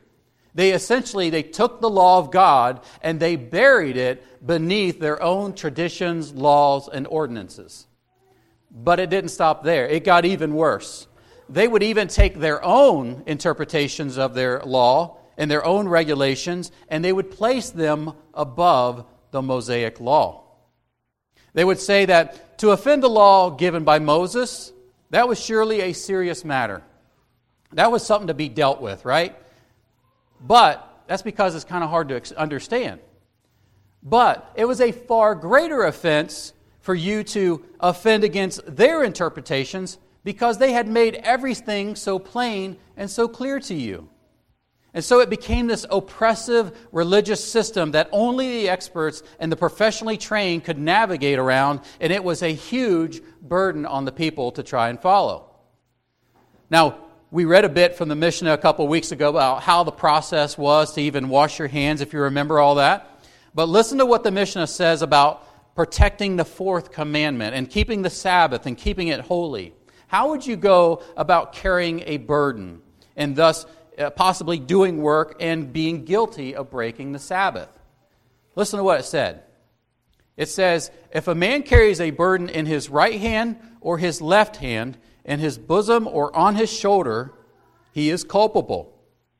They 0.54 0.72
essentially 0.72 1.30
they 1.30 1.42
took 1.42 1.80
the 1.80 1.90
law 1.90 2.18
of 2.18 2.30
God 2.30 2.84
and 3.02 3.20
they 3.20 3.36
buried 3.36 3.96
it 3.96 4.46
beneath 4.46 4.98
their 5.00 5.22
own 5.22 5.54
traditions, 5.54 6.32
laws, 6.32 6.88
and 6.88 7.06
ordinances. 7.06 7.86
But 8.70 9.00
it 9.00 9.10
didn't 9.10 9.30
stop 9.30 9.64
there. 9.64 9.86
It 9.86 10.04
got 10.04 10.24
even 10.24 10.54
worse 10.54 11.06
they 11.48 11.68
would 11.68 11.82
even 11.82 12.08
take 12.08 12.38
their 12.38 12.64
own 12.64 13.22
interpretations 13.26 14.18
of 14.18 14.34
their 14.34 14.60
law 14.60 15.18
and 15.36 15.50
their 15.50 15.64
own 15.64 15.88
regulations, 15.88 16.72
and 16.88 17.04
they 17.04 17.12
would 17.12 17.30
place 17.30 17.70
them 17.70 18.12
above 18.34 19.06
the 19.30 19.42
Mosaic 19.42 20.00
law. 20.00 20.45
They 21.56 21.64
would 21.64 21.80
say 21.80 22.04
that 22.04 22.58
to 22.58 22.72
offend 22.72 23.02
the 23.02 23.08
law 23.08 23.48
given 23.48 23.82
by 23.82 23.98
Moses, 23.98 24.74
that 25.08 25.26
was 25.26 25.42
surely 25.42 25.80
a 25.80 25.94
serious 25.94 26.44
matter. 26.44 26.82
That 27.72 27.90
was 27.90 28.04
something 28.04 28.26
to 28.26 28.34
be 28.34 28.50
dealt 28.50 28.82
with, 28.82 29.06
right? 29.06 29.34
But 30.38 30.86
that's 31.06 31.22
because 31.22 31.54
it's 31.54 31.64
kind 31.64 31.82
of 31.82 31.88
hard 31.88 32.10
to 32.10 32.38
understand. 32.38 33.00
But 34.02 34.52
it 34.54 34.66
was 34.66 34.82
a 34.82 34.92
far 34.92 35.34
greater 35.34 35.84
offense 35.84 36.52
for 36.80 36.94
you 36.94 37.24
to 37.24 37.64
offend 37.80 38.22
against 38.22 38.60
their 38.76 39.02
interpretations 39.02 39.96
because 40.24 40.58
they 40.58 40.72
had 40.72 40.86
made 40.86 41.14
everything 41.14 41.96
so 41.96 42.18
plain 42.18 42.76
and 42.98 43.10
so 43.10 43.28
clear 43.28 43.60
to 43.60 43.74
you. 43.74 44.10
And 44.96 45.04
so 45.04 45.20
it 45.20 45.28
became 45.28 45.66
this 45.66 45.84
oppressive 45.90 46.74
religious 46.90 47.44
system 47.44 47.90
that 47.90 48.08
only 48.12 48.62
the 48.62 48.70
experts 48.70 49.22
and 49.38 49.52
the 49.52 49.56
professionally 49.56 50.16
trained 50.16 50.64
could 50.64 50.78
navigate 50.78 51.38
around, 51.38 51.80
and 52.00 52.10
it 52.10 52.24
was 52.24 52.42
a 52.42 52.48
huge 52.48 53.20
burden 53.42 53.84
on 53.84 54.06
the 54.06 54.10
people 54.10 54.52
to 54.52 54.62
try 54.62 54.88
and 54.88 54.98
follow. 54.98 55.50
Now, 56.70 56.96
we 57.30 57.44
read 57.44 57.66
a 57.66 57.68
bit 57.68 57.96
from 57.96 58.08
the 58.08 58.14
Mishnah 58.14 58.54
a 58.54 58.56
couple 58.56 58.88
weeks 58.88 59.12
ago 59.12 59.28
about 59.28 59.62
how 59.62 59.84
the 59.84 59.92
process 59.92 60.56
was 60.56 60.94
to 60.94 61.02
even 61.02 61.28
wash 61.28 61.58
your 61.58 61.68
hands, 61.68 62.00
if 62.00 62.14
you 62.14 62.20
remember 62.20 62.58
all 62.58 62.76
that. 62.76 63.20
But 63.54 63.68
listen 63.68 63.98
to 63.98 64.06
what 64.06 64.24
the 64.24 64.30
Mishnah 64.30 64.66
says 64.66 65.02
about 65.02 65.74
protecting 65.76 66.36
the 66.36 66.46
fourth 66.46 66.90
commandment 66.90 67.54
and 67.54 67.68
keeping 67.68 68.00
the 68.00 68.08
Sabbath 68.08 68.64
and 68.64 68.78
keeping 68.78 69.08
it 69.08 69.20
holy. 69.20 69.74
How 70.06 70.30
would 70.30 70.46
you 70.46 70.56
go 70.56 71.02
about 71.18 71.52
carrying 71.52 72.02
a 72.06 72.16
burden 72.16 72.80
and 73.14 73.34
thus 73.34 73.66
uh, 73.98 74.10
possibly 74.10 74.58
doing 74.58 74.98
work 74.98 75.36
and 75.40 75.72
being 75.72 76.04
guilty 76.04 76.54
of 76.54 76.70
breaking 76.70 77.12
the 77.12 77.18
Sabbath? 77.18 77.68
Listen 78.54 78.78
to 78.78 78.84
what 78.84 79.00
it 79.00 79.04
said. 79.04 79.42
It 80.36 80.48
says, 80.48 80.90
If 81.12 81.28
a 81.28 81.34
man 81.34 81.62
carries 81.62 82.00
a 82.00 82.10
burden 82.10 82.48
in 82.48 82.66
his 82.66 82.90
right 82.90 83.20
hand 83.20 83.58
or 83.80 83.98
his 83.98 84.20
left 84.20 84.56
hand, 84.56 84.98
in 85.24 85.40
his 85.40 85.58
bosom 85.58 86.06
or 86.06 86.34
on 86.36 86.54
his 86.54 86.72
shoulder, 86.72 87.32
he 87.92 88.10
is 88.10 88.24
culpable. 88.24 88.92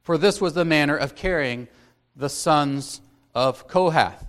For 0.03 0.19
this 0.19 0.41
was 0.41 0.55
the 0.55 0.65
manner 0.65 0.97
of 0.97 1.15
carrying 1.15 1.69
the 2.15 2.29
sons 2.29 3.01
of 3.35 3.69
Kohath. 3.69 4.27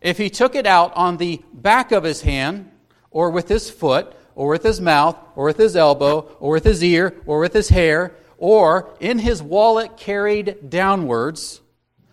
If 0.00 0.18
he 0.18 0.30
took 0.30 0.54
it 0.54 0.66
out 0.66 0.94
on 0.94 1.16
the 1.16 1.42
back 1.52 1.92
of 1.92 2.04
his 2.04 2.22
hand 2.22 2.70
or 3.10 3.30
with 3.30 3.48
his 3.48 3.70
foot, 3.70 4.14
or 4.34 4.48
with 4.48 4.62
his 4.62 4.80
mouth, 4.80 5.16
or 5.36 5.44
with 5.44 5.56
his 5.56 5.76
elbow, 5.76 6.20
or 6.40 6.52
with 6.52 6.64
his 6.64 6.82
ear, 6.82 7.14
or 7.26 7.38
with 7.38 7.52
his 7.52 7.68
hair, 7.68 8.14
or 8.44 8.90
in 9.00 9.18
his 9.18 9.42
wallet 9.42 9.96
carried 9.96 10.68
downwards, 10.68 11.62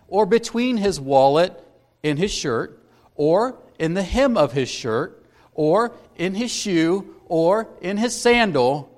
or 0.07 0.25
between 0.25 0.77
his 0.77 0.97
wallet 0.97 1.61
in 2.03 2.15
his 2.15 2.31
shirt, 2.31 2.81
or 3.15 3.59
in 3.77 3.95
the 3.95 4.01
hem 4.01 4.37
of 4.37 4.53
his 4.53 4.69
shirt, 4.69 5.25
or 5.53 5.91
in 6.15 6.33
his 6.33 6.49
shoe, 6.49 7.13
or 7.25 7.67
in 7.81 7.97
his 7.97 8.15
sandal, 8.15 8.89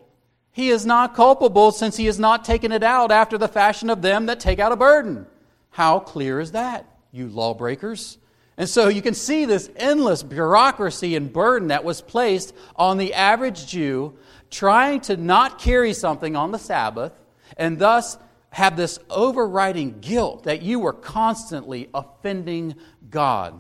he 0.52 0.70
is 0.70 0.86
not 0.86 1.16
culpable 1.16 1.72
since 1.72 1.98
he 1.98 2.06
has 2.06 2.20
not 2.20 2.46
taken 2.46 2.72
it 2.72 2.84
out 2.84 3.12
after 3.12 3.40
the 3.40 3.48
fashion 3.48 3.90
of 3.90 4.04
them 4.04 4.28
that 4.28 4.40
take 4.40 4.60
out 4.60 4.72
a 4.72 4.76
burden. 4.76 5.26
How 5.72 5.98
clear 5.98 6.40
is 6.40 6.52
that, 6.52 6.86
you 7.12 7.30
lawbreakers? 7.30 8.20
And 8.58 8.70
so 8.70 8.90
you 8.90 9.02
can 9.02 9.16
see 9.16 9.46
this 9.46 9.72
endless 9.76 10.22
bureaucracy 10.22 11.16
and 11.16 11.34
burden 11.34 11.70
that 11.70 11.84
was 11.84 12.00
placed 12.00 12.54
on 12.76 13.00
the 13.00 13.16
average 13.16 13.66
Jew 13.66 14.14
trying 14.52 15.02
to 15.02 15.18
not 15.18 15.58
carry 15.58 15.94
something 15.94 16.36
on 16.36 16.52
the 16.52 16.60
Sabbath 16.60 17.12
and 17.58 17.80
thus 17.80 18.18
have 18.50 18.78
this 18.78 19.00
overriding 19.10 20.00
guilt 20.00 20.44
that 20.44 20.62
you 20.62 20.80
were 20.80 20.94
constantly 20.94 21.90
offending 21.94 22.76
God. 23.10 23.60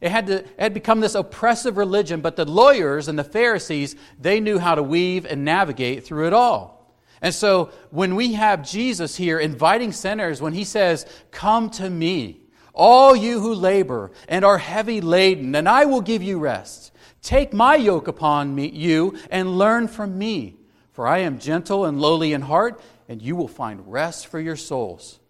It 0.00 0.10
had, 0.10 0.26
to, 0.26 0.34
it 0.38 0.48
had 0.58 0.74
become 0.74 1.00
this 1.00 1.14
oppressive 1.14 1.76
religion, 1.76 2.20
but 2.20 2.36
the 2.36 2.44
lawyers 2.44 3.08
and 3.08 3.18
the 3.18 3.24
Pharisees, 3.24 3.96
they 4.20 4.40
knew 4.40 4.58
how 4.58 4.74
to 4.74 4.82
weave 4.82 5.24
and 5.24 5.44
navigate 5.44 6.04
through 6.04 6.26
it 6.26 6.32
all. 6.32 6.76
And 7.22 7.34
so 7.34 7.70
when 7.90 8.14
we 8.14 8.34
have 8.34 8.68
Jesus 8.68 9.16
here 9.16 9.38
inviting 9.38 9.92
sinners, 9.92 10.40
when 10.40 10.52
he 10.52 10.64
says, 10.64 11.06
Come 11.30 11.70
to 11.70 11.88
me, 11.88 12.40
all 12.74 13.16
you 13.16 13.40
who 13.40 13.54
labor 13.54 14.12
and 14.28 14.44
are 14.44 14.58
heavy 14.58 15.00
laden, 15.00 15.54
and 15.54 15.68
I 15.68 15.86
will 15.86 16.02
give 16.02 16.22
you 16.22 16.38
rest. 16.38 16.92
Take 17.22 17.52
my 17.52 17.74
yoke 17.76 18.06
upon 18.06 18.54
me, 18.54 18.68
you 18.68 19.18
and 19.30 19.58
learn 19.58 19.88
from 19.88 20.18
me, 20.18 20.56
for 20.92 21.06
I 21.06 21.18
am 21.18 21.38
gentle 21.38 21.86
and 21.86 22.00
lowly 22.00 22.32
in 22.32 22.42
heart, 22.42 22.80
and 23.08 23.22
you 23.22 23.36
will 23.36 23.48
find 23.48 23.90
rest 23.90 24.26
for 24.26 24.40
your 24.40 24.56
souls. 24.56 25.20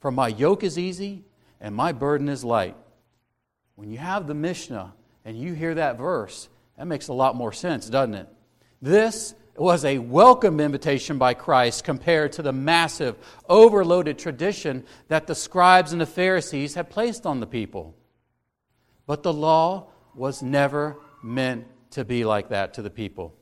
For 0.00 0.10
my 0.10 0.28
yoke 0.28 0.64
is 0.64 0.78
easy 0.78 1.24
and 1.60 1.74
my 1.74 1.92
burden 1.92 2.28
is 2.28 2.44
light. 2.44 2.76
When 3.76 3.90
you 3.90 3.98
have 3.98 4.26
the 4.26 4.34
Mishnah 4.34 4.92
and 5.24 5.38
you 5.38 5.54
hear 5.54 5.74
that 5.74 5.98
verse, 5.98 6.48
that 6.76 6.86
makes 6.86 7.08
a 7.08 7.12
lot 7.12 7.36
more 7.36 7.52
sense, 7.52 7.88
doesn't 7.88 8.14
it? 8.14 8.28
This 8.80 9.34
was 9.56 9.84
a 9.84 9.98
welcome 9.98 10.60
invitation 10.60 11.18
by 11.18 11.34
Christ 11.34 11.84
compared 11.84 12.32
to 12.32 12.42
the 12.42 12.52
massive, 12.52 13.16
overloaded 13.48 14.18
tradition 14.18 14.84
that 15.08 15.26
the 15.26 15.34
scribes 15.34 15.92
and 15.92 16.00
the 16.00 16.06
Pharisees 16.06 16.74
had 16.74 16.90
placed 16.90 17.26
on 17.26 17.40
the 17.40 17.46
people. 17.46 17.94
But 19.06 19.22
the 19.22 19.32
law 19.32 19.88
was 20.14 20.42
never 20.42 20.96
meant 21.22 21.66
to 21.90 22.04
be 22.04 22.24
like 22.24 22.48
that 22.48 22.74
to 22.74 22.82
the 22.82 22.90
people. 22.90 23.34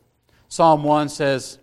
Psalm 0.49 0.83
1 0.83 1.09
says, 1.09 1.59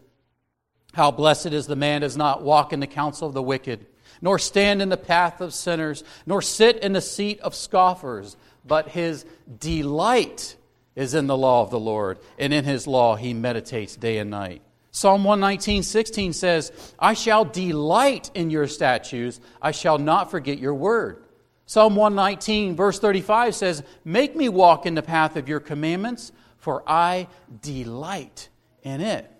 How 0.97 1.11
blessed 1.11 1.53
is 1.53 1.67
the 1.67 1.75
man 1.75 2.01
does 2.01 2.17
not 2.17 2.41
walk 2.41 2.73
in 2.73 2.79
the 2.79 2.87
counsel 2.87 3.27
of 3.27 3.35
the 3.35 3.43
wicked, 3.43 3.85
nor 4.19 4.39
stand 4.39 4.81
in 4.81 4.89
the 4.89 4.97
path 4.97 5.41
of 5.41 5.53
sinners, 5.53 6.03
nor 6.25 6.41
sit 6.41 6.77
in 6.77 6.93
the 6.93 7.01
seat 7.01 7.39
of 7.41 7.53
scoffers, 7.53 8.35
but 8.65 8.89
his 8.89 9.23
delight 9.59 10.55
is 10.95 11.13
in 11.13 11.27
the 11.27 11.37
law 11.37 11.61
of 11.61 11.69
the 11.69 11.79
Lord, 11.79 12.17
and 12.39 12.51
in 12.51 12.65
his 12.65 12.87
law 12.87 13.15
he 13.15 13.35
meditates 13.35 13.95
day 13.95 14.17
and 14.17 14.31
night. 14.31 14.63
Psalm 14.89 15.23
119, 15.23 15.83
16 15.83 16.33
says, 16.33 16.71
I 16.97 17.13
shall 17.13 17.45
delight 17.45 18.31
in 18.33 18.49
your 18.49 18.65
statutes, 18.65 19.39
I 19.61 19.73
shall 19.73 19.99
not 19.99 20.31
forget 20.31 20.57
your 20.57 20.73
word. 20.73 21.23
Psalm 21.67 21.95
119, 21.95 22.75
verse 22.75 22.97
35 22.97 23.53
says, 23.53 23.83
Make 24.03 24.35
me 24.35 24.49
walk 24.49 24.87
in 24.87 24.95
the 24.95 25.03
path 25.03 25.35
of 25.35 25.47
your 25.47 25.59
commandments, 25.59 26.31
for 26.57 26.81
I 26.87 27.27
delight 27.61 28.49
in 28.81 28.99
it. 29.01 29.31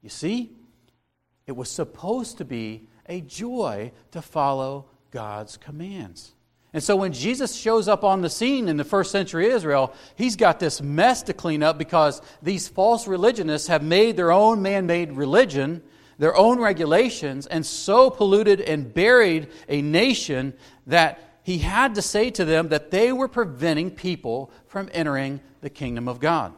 You 0.00 0.08
see, 0.08 0.52
it 1.46 1.52
was 1.52 1.70
supposed 1.70 2.38
to 2.38 2.44
be 2.44 2.88
a 3.06 3.20
joy 3.20 3.92
to 4.12 4.22
follow 4.22 4.86
God's 5.10 5.56
commands. 5.56 6.32
And 6.74 6.82
so 6.82 6.96
when 6.96 7.12
Jesus 7.12 7.54
shows 7.54 7.86
up 7.86 8.02
on 8.02 8.22
the 8.22 8.30
scene 8.30 8.68
in 8.68 8.78
the 8.78 8.84
first 8.84 9.10
century 9.10 9.46
Israel, 9.46 9.92
he's 10.16 10.36
got 10.36 10.58
this 10.58 10.80
mess 10.80 11.22
to 11.24 11.34
clean 11.34 11.62
up 11.62 11.76
because 11.76 12.22
these 12.42 12.66
false 12.66 13.06
religionists 13.06 13.68
have 13.68 13.82
made 13.82 14.16
their 14.16 14.32
own 14.32 14.62
man 14.62 14.86
made 14.86 15.12
religion, 15.12 15.82
their 16.18 16.34
own 16.34 16.58
regulations, 16.58 17.46
and 17.46 17.66
so 17.66 18.08
polluted 18.08 18.60
and 18.60 18.94
buried 18.94 19.48
a 19.68 19.82
nation 19.82 20.54
that 20.86 21.40
he 21.42 21.58
had 21.58 21.96
to 21.96 22.02
say 22.02 22.30
to 22.30 22.44
them 22.44 22.68
that 22.68 22.90
they 22.90 23.12
were 23.12 23.28
preventing 23.28 23.90
people 23.90 24.50
from 24.66 24.88
entering 24.92 25.40
the 25.60 25.70
kingdom 25.70 26.08
of 26.08 26.20
God. 26.20 26.54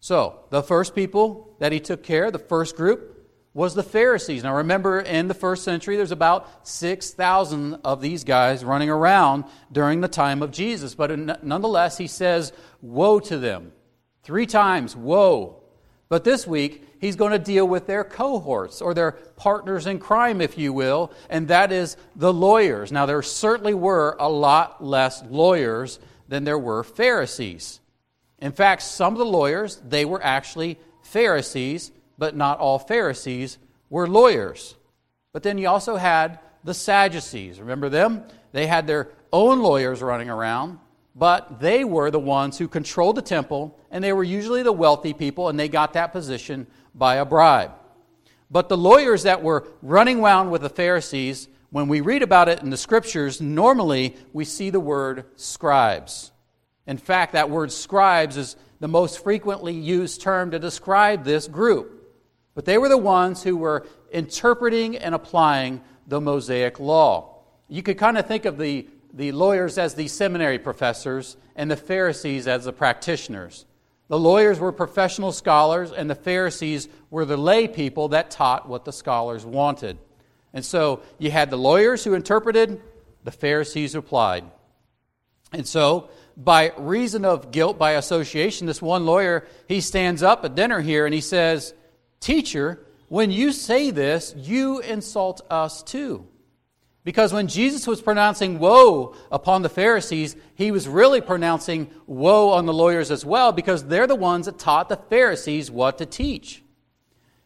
So, 0.00 0.44
the 0.50 0.62
first 0.62 0.94
people 0.94 1.56
that 1.58 1.72
he 1.72 1.80
took 1.80 2.04
care 2.04 2.26
of, 2.26 2.32
the 2.32 2.38
first 2.38 2.76
group, 2.76 3.17
was 3.54 3.74
the 3.74 3.82
Pharisees. 3.82 4.42
Now 4.42 4.56
remember, 4.56 5.00
in 5.00 5.28
the 5.28 5.34
first 5.34 5.64
century, 5.64 5.96
there's 5.96 6.12
about 6.12 6.66
6,000 6.66 7.80
of 7.84 8.00
these 8.00 8.24
guys 8.24 8.64
running 8.64 8.90
around 8.90 9.44
during 9.72 10.00
the 10.00 10.08
time 10.08 10.42
of 10.42 10.50
Jesus. 10.50 10.94
But 10.94 11.42
nonetheless, 11.42 11.98
he 11.98 12.06
says, 12.06 12.52
Woe 12.80 13.20
to 13.20 13.38
them. 13.38 13.72
Three 14.22 14.46
times, 14.46 14.94
woe. 14.94 15.62
But 16.08 16.24
this 16.24 16.46
week, 16.46 16.84
he's 17.00 17.16
going 17.16 17.32
to 17.32 17.38
deal 17.38 17.66
with 17.66 17.86
their 17.86 18.04
cohorts 18.04 18.80
or 18.80 18.94
their 18.94 19.12
partners 19.12 19.86
in 19.86 19.98
crime, 19.98 20.40
if 20.40 20.56
you 20.56 20.72
will, 20.72 21.12
and 21.28 21.48
that 21.48 21.72
is 21.72 21.96
the 22.16 22.32
lawyers. 22.32 22.92
Now, 22.92 23.06
there 23.06 23.22
certainly 23.22 23.74
were 23.74 24.16
a 24.18 24.28
lot 24.28 24.84
less 24.84 25.22
lawyers 25.24 25.98
than 26.28 26.44
there 26.44 26.58
were 26.58 26.82
Pharisees. 26.82 27.80
In 28.38 28.52
fact, 28.52 28.82
some 28.82 29.14
of 29.14 29.18
the 29.18 29.24
lawyers, 29.24 29.76
they 29.76 30.04
were 30.04 30.22
actually 30.22 30.78
Pharisees 31.02 31.90
but 32.18 32.36
not 32.36 32.58
all 32.58 32.78
Pharisees 32.78 33.58
were 33.88 34.08
lawyers. 34.08 34.74
But 35.32 35.42
then 35.42 35.56
you 35.56 35.68
also 35.68 35.96
had 35.96 36.40
the 36.64 36.74
Sadducees. 36.74 37.60
Remember 37.60 37.88
them? 37.88 38.24
They 38.52 38.66
had 38.66 38.86
their 38.86 39.10
own 39.32 39.60
lawyers 39.60 40.02
running 40.02 40.28
around, 40.28 40.78
but 41.14 41.60
they 41.60 41.84
were 41.84 42.10
the 42.10 42.18
ones 42.18 42.58
who 42.58 42.68
controlled 42.68 43.16
the 43.16 43.22
temple, 43.22 43.78
and 43.90 44.02
they 44.02 44.12
were 44.12 44.24
usually 44.24 44.62
the 44.62 44.72
wealthy 44.72 45.12
people, 45.12 45.48
and 45.48 45.58
they 45.58 45.68
got 45.68 45.92
that 45.92 46.12
position 46.12 46.66
by 46.94 47.16
a 47.16 47.24
bribe. 47.24 47.72
But 48.50 48.68
the 48.68 48.76
lawyers 48.76 49.24
that 49.24 49.42
were 49.42 49.66
running 49.82 50.20
around 50.20 50.50
with 50.50 50.62
the 50.62 50.70
Pharisees, 50.70 51.48
when 51.70 51.88
we 51.88 52.00
read 52.00 52.22
about 52.22 52.48
it 52.48 52.62
in 52.62 52.70
the 52.70 52.76
scriptures, 52.76 53.40
normally 53.40 54.16
we 54.32 54.44
see 54.44 54.70
the 54.70 54.80
word 54.80 55.26
scribes. 55.36 56.32
In 56.86 56.96
fact, 56.96 57.34
that 57.34 57.50
word 57.50 57.70
scribes 57.70 58.38
is 58.38 58.56
the 58.80 58.88
most 58.88 59.22
frequently 59.22 59.74
used 59.74 60.22
term 60.22 60.50
to 60.52 60.58
describe 60.58 61.24
this 61.24 61.46
group. 61.46 61.97
But 62.58 62.64
they 62.64 62.76
were 62.76 62.88
the 62.88 62.98
ones 62.98 63.44
who 63.44 63.56
were 63.56 63.86
interpreting 64.10 64.96
and 64.96 65.14
applying 65.14 65.80
the 66.08 66.20
Mosaic 66.20 66.80
law. 66.80 67.44
You 67.68 67.84
could 67.84 67.98
kind 67.98 68.18
of 68.18 68.26
think 68.26 68.46
of 68.46 68.58
the, 68.58 68.88
the 69.14 69.30
lawyers 69.30 69.78
as 69.78 69.94
the 69.94 70.08
seminary 70.08 70.58
professors 70.58 71.36
and 71.54 71.70
the 71.70 71.76
Pharisees 71.76 72.48
as 72.48 72.64
the 72.64 72.72
practitioners. 72.72 73.64
The 74.08 74.18
lawyers 74.18 74.58
were 74.58 74.72
professional 74.72 75.30
scholars, 75.30 75.92
and 75.92 76.10
the 76.10 76.16
Pharisees 76.16 76.88
were 77.10 77.24
the 77.24 77.36
lay 77.36 77.68
people 77.68 78.08
that 78.08 78.32
taught 78.32 78.68
what 78.68 78.84
the 78.84 78.92
scholars 78.92 79.46
wanted. 79.46 79.96
And 80.52 80.64
so 80.64 81.02
you 81.16 81.30
had 81.30 81.50
the 81.50 81.56
lawyers 81.56 82.02
who 82.02 82.14
interpreted, 82.14 82.82
the 83.22 83.30
Pharisees 83.30 83.94
applied. 83.94 84.42
And 85.52 85.64
so, 85.64 86.10
by 86.36 86.72
reason 86.76 87.24
of 87.24 87.52
guilt 87.52 87.78
by 87.78 87.92
association, 87.92 88.66
this 88.66 88.82
one 88.82 89.06
lawyer, 89.06 89.46
he 89.68 89.80
stands 89.80 90.24
up 90.24 90.44
at 90.44 90.56
dinner 90.56 90.80
here 90.80 91.06
and 91.06 91.14
he 91.14 91.20
says, 91.20 91.72
Teacher, 92.20 92.84
when 93.08 93.30
you 93.30 93.52
say 93.52 93.90
this, 93.90 94.34
you 94.36 94.80
insult 94.80 95.40
us 95.50 95.82
too. 95.82 96.26
Because 97.04 97.32
when 97.32 97.48
Jesus 97.48 97.86
was 97.86 98.02
pronouncing 98.02 98.58
woe 98.58 99.14
upon 99.30 99.62
the 99.62 99.70
Pharisees, 99.70 100.36
he 100.56 100.70
was 100.70 100.86
really 100.86 101.22
pronouncing 101.22 101.90
woe 102.06 102.50
on 102.50 102.66
the 102.66 102.74
lawyers 102.74 103.10
as 103.10 103.24
well, 103.24 103.50
because 103.50 103.84
they're 103.84 104.06
the 104.06 104.14
ones 104.14 104.44
that 104.44 104.58
taught 104.58 104.90
the 104.90 104.96
Pharisees 104.96 105.70
what 105.70 105.98
to 105.98 106.06
teach. 106.06 106.62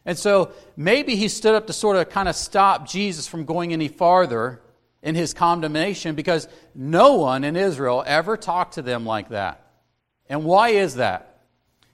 And 0.05 0.19
so 0.19 0.51
maybe 0.77 1.15
he 1.15 1.29
stood 1.29 1.55
up 1.55 1.69
to 1.69 1.73
sort 1.73 1.97
of 1.97 2.09
kind 2.09 2.29
of 2.29 2.35
stop 2.35 2.89
Jesus 2.89 3.29
from 3.29 3.45
going 3.45 3.73
any 3.73 3.87
farther 3.87 4.61
in 5.01 5.15
his 5.15 5.33
condemnation, 5.33 6.17
because 6.17 6.49
no 6.75 7.15
one 7.15 7.45
in 7.45 7.55
Israel 7.55 8.03
ever 8.05 8.37
talked 8.37 8.75
to 8.75 8.83
them 8.83 9.07
like 9.07 9.29
that. 9.29 9.65
And 10.29 10.45
why 10.45 10.71
is 10.71 10.97
that? 10.97 11.32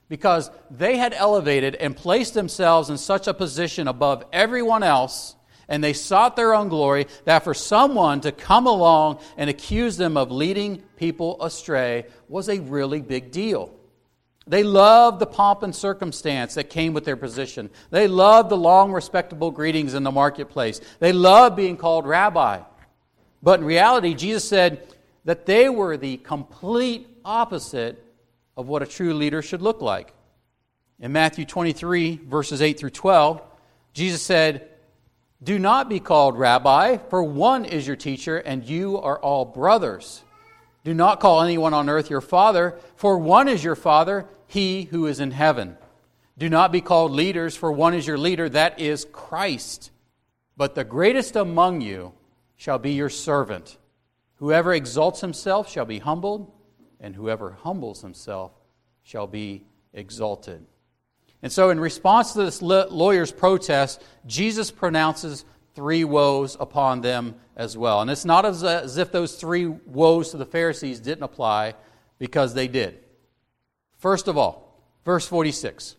Because 0.09 0.51
they 0.71 0.97
had 0.97 1.13
elevated 1.13 1.75
and 1.75 1.97
placed 1.97 2.35
themselves 2.35 2.91
in 2.91 2.99
such 2.99 3.27
a 3.27 3.35
position 3.35 3.89
above 3.89 4.25
everyone 4.33 4.83
else, 4.83 5.37
and 5.69 5.85
they 5.85 5.93
sought 5.93 6.35
their 6.35 6.55
own 6.55 6.69
glory, 6.69 7.07
that 7.25 7.45
for 7.45 7.53
someone 7.53 8.23
to 8.23 8.33
come 8.33 8.67
along 8.67 9.21
and 9.37 9.51
accuse 9.51 9.97
them 9.97 10.17
of 10.17 10.31
leading 10.31 10.79
people 10.97 11.43
astray 11.43 12.07
was 12.29 12.49
a 12.49 12.61
really 12.61 13.03
big 13.03 13.31
deal. 13.31 13.75
They 14.47 14.63
loved 14.63 15.19
the 15.19 15.27
pomp 15.27 15.63
and 15.63 15.77
circumstance 15.77 16.55
that 16.55 16.71
came 16.71 16.95
with 16.95 17.05
their 17.05 17.19
position. 17.19 17.69
They 17.91 18.09
loved 18.09 18.49
the 18.49 18.57
long, 18.57 18.93
respectable 18.93 19.51
greetings 19.51 19.93
in 19.93 20.05
the 20.05 20.11
marketplace. 20.11 20.81
They 21.01 21.13
loved 21.13 21.55
being 21.55 21.77
called 21.77 22.07
rabbi. 22.07 22.61
But 23.43 23.61
in 23.61 23.67
reality, 23.67 24.15
Jesus 24.15 24.49
said 24.49 24.89
that 25.27 25.45
they 25.45 25.69
were 25.69 25.99
the 25.99 26.17
complete 26.17 27.07
opposite 27.27 28.03
of 28.59 28.67
what 28.67 28.83
a 28.83 28.87
true 28.87 29.15
leader 29.15 29.41
should 29.41 29.63
look 29.63 29.81
like. 29.81 30.13
In 30.99 31.13
Matthew 31.13 31.45
23, 31.45 32.17
verses 32.27 32.61
8 32.61 32.77
through 32.77 32.91
12, 32.91 33.41
Jesus 33.95 34.21
said, 34.21 34.69
Do 35.41 35.61
not 35.61 35.89
be 35.89 36.01
called 36.01 36.37
rabbi, 36.37 36.97
for 36.97 37.23
one 37.23 37.65
is 37.65 37.87
your 37.87 37.95
teacher, 37.95 38.37
and 38.37 38.65
you 38.65 38.99
are 38.99 39.17
all 39.21 39.45
brothers. 39.45 40.25
Do 40.83 40.93
not 40.93 41.21
call 41.21 41.41
anyone 41.41 41.73
on 41.73 41.89
earth 41.89 42.11
your 42.11 42.21
father, 42.21 42.77
for 42.97 43.17
one 43.17 43.47
is 43.47 43.63
your 43.63 43.77
father, 43.77 44.27
he 44.49 44.83
who 44.83 45.07
is 45.07 45.21
in 45.21 45.31
heaven. 45.31 45.77
Do 46.37 46.49
not 46.49 46.73
be 46.73 46.81
called 46.81 47.13
leaders, 47.13 47.55
for 47.57 47.71
one 47.71 47.95
is 47.95 48.09
your 48.09 48.19
leader, 48.19 48.49
that 48.49 48.81
is 48.81 49.07
Christ. 49.13 49.93
But 50.57 50.75
the 50.75 50.85
greatest 50.85 51.37
among 51.37 51.81
you 51.81 52.13
shall 52.57 52.81
be 52.81 52.91
your 52.91 53.11
servant. 53.11 53.79
Whoever 54.37 54.75
exalts 54.75 55.21
himself 55.21 55.71
shall 55.71 55.85
be 55.85 56.01
humbled 56.01 56.53
and 57.01 57.15
whoever 57.15 57.53
humbles 57.53 58.03
himself 58.03 58.53
shall 59.03 59.27
be 59.27 59.65
exalted. 59.93 60.65
And 61.43 61.53
so, 61.53 61.71
in 61.71 61.79
response 61.79 62.33
to 62.33 62.45
this 62.45 62.61
lawyer's 62.61 63.31
protest, 63.31 64.03
Jesus 64.27 64.71
pronounces 64.71 65.45
three 65.75 66.03
woes 66.03 66.57
upon 66.59 67.01
them 67.01 67.37
as 67.57 67.77
well. 67.77 68.01
And 68.01 68.11
it's 68.11 68.25
not 68.25 68.45
as, 68.45 68.65
uh, 68.65 68.81
as 68.83 68.97
if 68.97 69.13
those 69.13 69.37
three 69.37 69.67
woes 69.67 70.31
to 70.33 70.37
the 70.37 70.47
Pharisees 70.47 70.99
didn't 70.99 71.23
apply. 71.23 71.75
because 72.19 72.55
they 72.55 72.69
did. 72.69 72.99
First 73.99 74.29
of 74.29 74.37
all, 74.37 74.83
verse 75.05 75.27
46. 75.27 75.97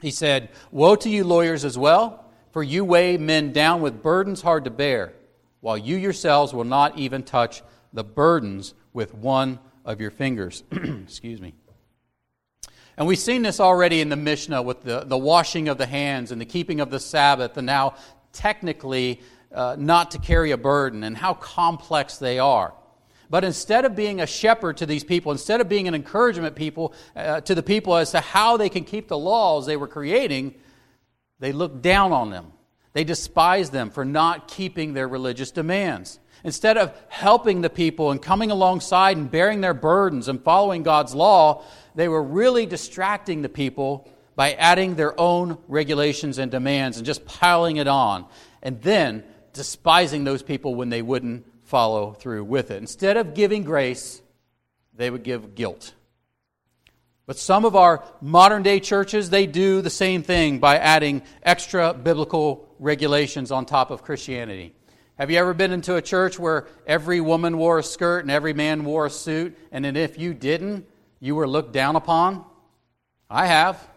He 0.00 0.10
said, 0.10 0.50
Woe 0.70 0.96
to 0.96 1.08
you, 1.08 1.24
lawyers, 1.24 1.64
as 1.64 1.78
well, 1.78 2.24
for 2.52 2.62
you 2.62 2.84
weigh 2.84 3.16
men 3.16 3.52
down 3.52 3.80
with 3.80 4.02
burdens 4.02 4.42
hard 4.42 4.64
to 4.64 4.70
bear, 4.70 5.14
while 5.60 5.76
you 5.76 5.96
yourselves 5.96 6.52
will 6.52 6.64
not 6.64 6.98
even 6.98 7.22
touch 7.22 7.62
the 7.92 8.04
burdens 8.04 8.74
with 8.92 9.14
one 9.14 9.58
of 9.86 10.00
your 10.00 10.10
fingers. 10.10 10.64
Excuse 10.72 11.40
me. 11.40 11.54
And 12.98 13.06
we've 13.06 13.18
seen 13.18 13.42
this 13.42 13.60
already 13.60 14.00
in 14.00 14.08
the 14.08 14.16
Mishnah 14.16 14.62
with 14.62 14.82
the, 14.82 15.00
the 15.00 15.16
washing 15.16 15.68
of 15.68 15.78
the 15.78 15.86
hands 15.86 16.32
and 16.32 16.40
the 16.40 16.46
keeping 16.46 16.80
of 16.80 16.90
the 16.90 17.00
Sabbath, 17.00 17.56
and 17.56 17.66
now 17.66 17.94
technically 18.32 19.20
uh, 19.52 19.76
not 19.78 20.10
to 20.10 20.18
carry 20.18 20.50
a 20.50 20.56
burden, 20.56 21.04
and 21.04 21.16
how 21.16 21.34
complex 21.34 22.18
they 22.18 22.38
are. 22.38 22.74
But 23.28 23.44
instead 23.44 23.84
of 23.84 23.96
being 23.96 24.20
a 24.20 24.26
shepherd 24.26 24.76
to 24.78 24.86
these 24.86 25.04
people, 25.04 25.32
instead 25.32 25.60
of 25.60 25.68
being 25.68 25.88
an 25.88 25.94
encouragement 25.94 26.56
people 26.56 26.94
uh, 27.14 27.40
to 27.42 27.54
the 27.54 27.62
people 27.62 27.96
as 27.96 28.12
to 28.12 28.20
how 28.20 28.56
they 28.56 28.68
can 28.68 28.84
keep 28.84 29.08
the 29.08 29.18
laws 29.18 29.66
they 29.66 29.76
were 29.76 29.88
creating, 29.88 30.54
they 31.38 31.52
looked 31.52 31.82
down 31.82 32.12
on 32.12 32.30
them. 32.30 32.52
They 32.92 33.04
despised 33.04 33.72
them 33.72 33.90
for 33.90 34.04
not 34.04 34.48
keeping 34.48 34.94
their 34.94 35.08
religious 35.08 35.50
demands. 35.50 36.18
Instead 36.46 36.78
of 36.78 36.96
helping 37.08 37.60
the 37.60 37.68
people 37.68 38.12
and 38.12 38.22
coming 38.22 38.52
alongside 38.52 39.16
and 39.16 39.28
bearing 39.28 39.60
their 39.60 39.74
burdens 39.74 40.28
and 40.28 40.40
following 40.40 40.84
God's 40.84 41.12
law, 41.12 41.64
they 41.96 42.06
were 42.06 42.22
really 42.22 42.66
distracting 42.66 43.42
the 43.42 43.48
people 43.48 44.08
by 44.36 44.52
adding 44.52 44.94
their 44.94 45.18
own 45.18 45.58
regulations 45.66 46.38
and 46.38 46.48
demands 46.52 46.98
and 46.98 47.04
just 47.04 47.26
piling 47.26 47.78
it 47.78 47.88
on. 47.88 48.26
And 48.62 48.80
then 48.80 49.24
despising 49.54 50.22
those 50.22 50.44
people 50.44 50.76
when 50.76 50.88
they 50.88 51.02
wouldn't 51.02 51.44
follow 51.64 52.12
through 52.12 52.44
with 52.44 52.70
it. 52.70 52.76
Instead 52.76 53.16
of 53.16 53.34
giving 53.34 53.64
grace, 53.64 54.22
they 54.94 55.10
would 55.10 55.24
give 55.24 55.56
guilt. 55.56 55.94
But 57.26 57.38
some 57.38 57.64
of 57.64 57.74
our 57.74 58.04
modern 58.20 58.62
day 58.62 58.78
churches, 58.78 59.30
they 59.30 59.46
do 59.46 59.82
the 59.82 59.90
same 59.90 60.22
thing 60.22 60.60
by 60.60 60.78
adding 60.78 61.22
extra 61.42 61.92
biblical 61.92 62.68
regulations 62.78 63.50
on 63.50 63.66
top 63.66 63.90
of 63.90 64.04
Christianity. 64.04 64.75
Have 65.18 65.30
you 65.30 65.38
ever 65.38 65.54
been 65.54 65.72
into 65.72 65.96
a 65.96 66.02
church 66.02 66.38
where 66.38 66.66
every 66.86 67.22
woman 67.22 67.56
wore 67.56 67.78
a 67.78 67.82
skirt 67.82 68.20
and 68.20 68.30
every 68.30 68.52
man 68.52 68.84
wore 68.84 69.06
a 69.06 69.10
suit, 69.10 69.56
and 69.72 69.82
then 69.82 69.96
if 69.96 70.18
you 70.18 70.34
didn't, 70.34 70.86
you 71.20 71.34
were 71.34 71.48
looked 71.48 71.72
down 71.72 71.96
upon? 71.96 72.44
I 73.30 73.46
have. 73.46 73.88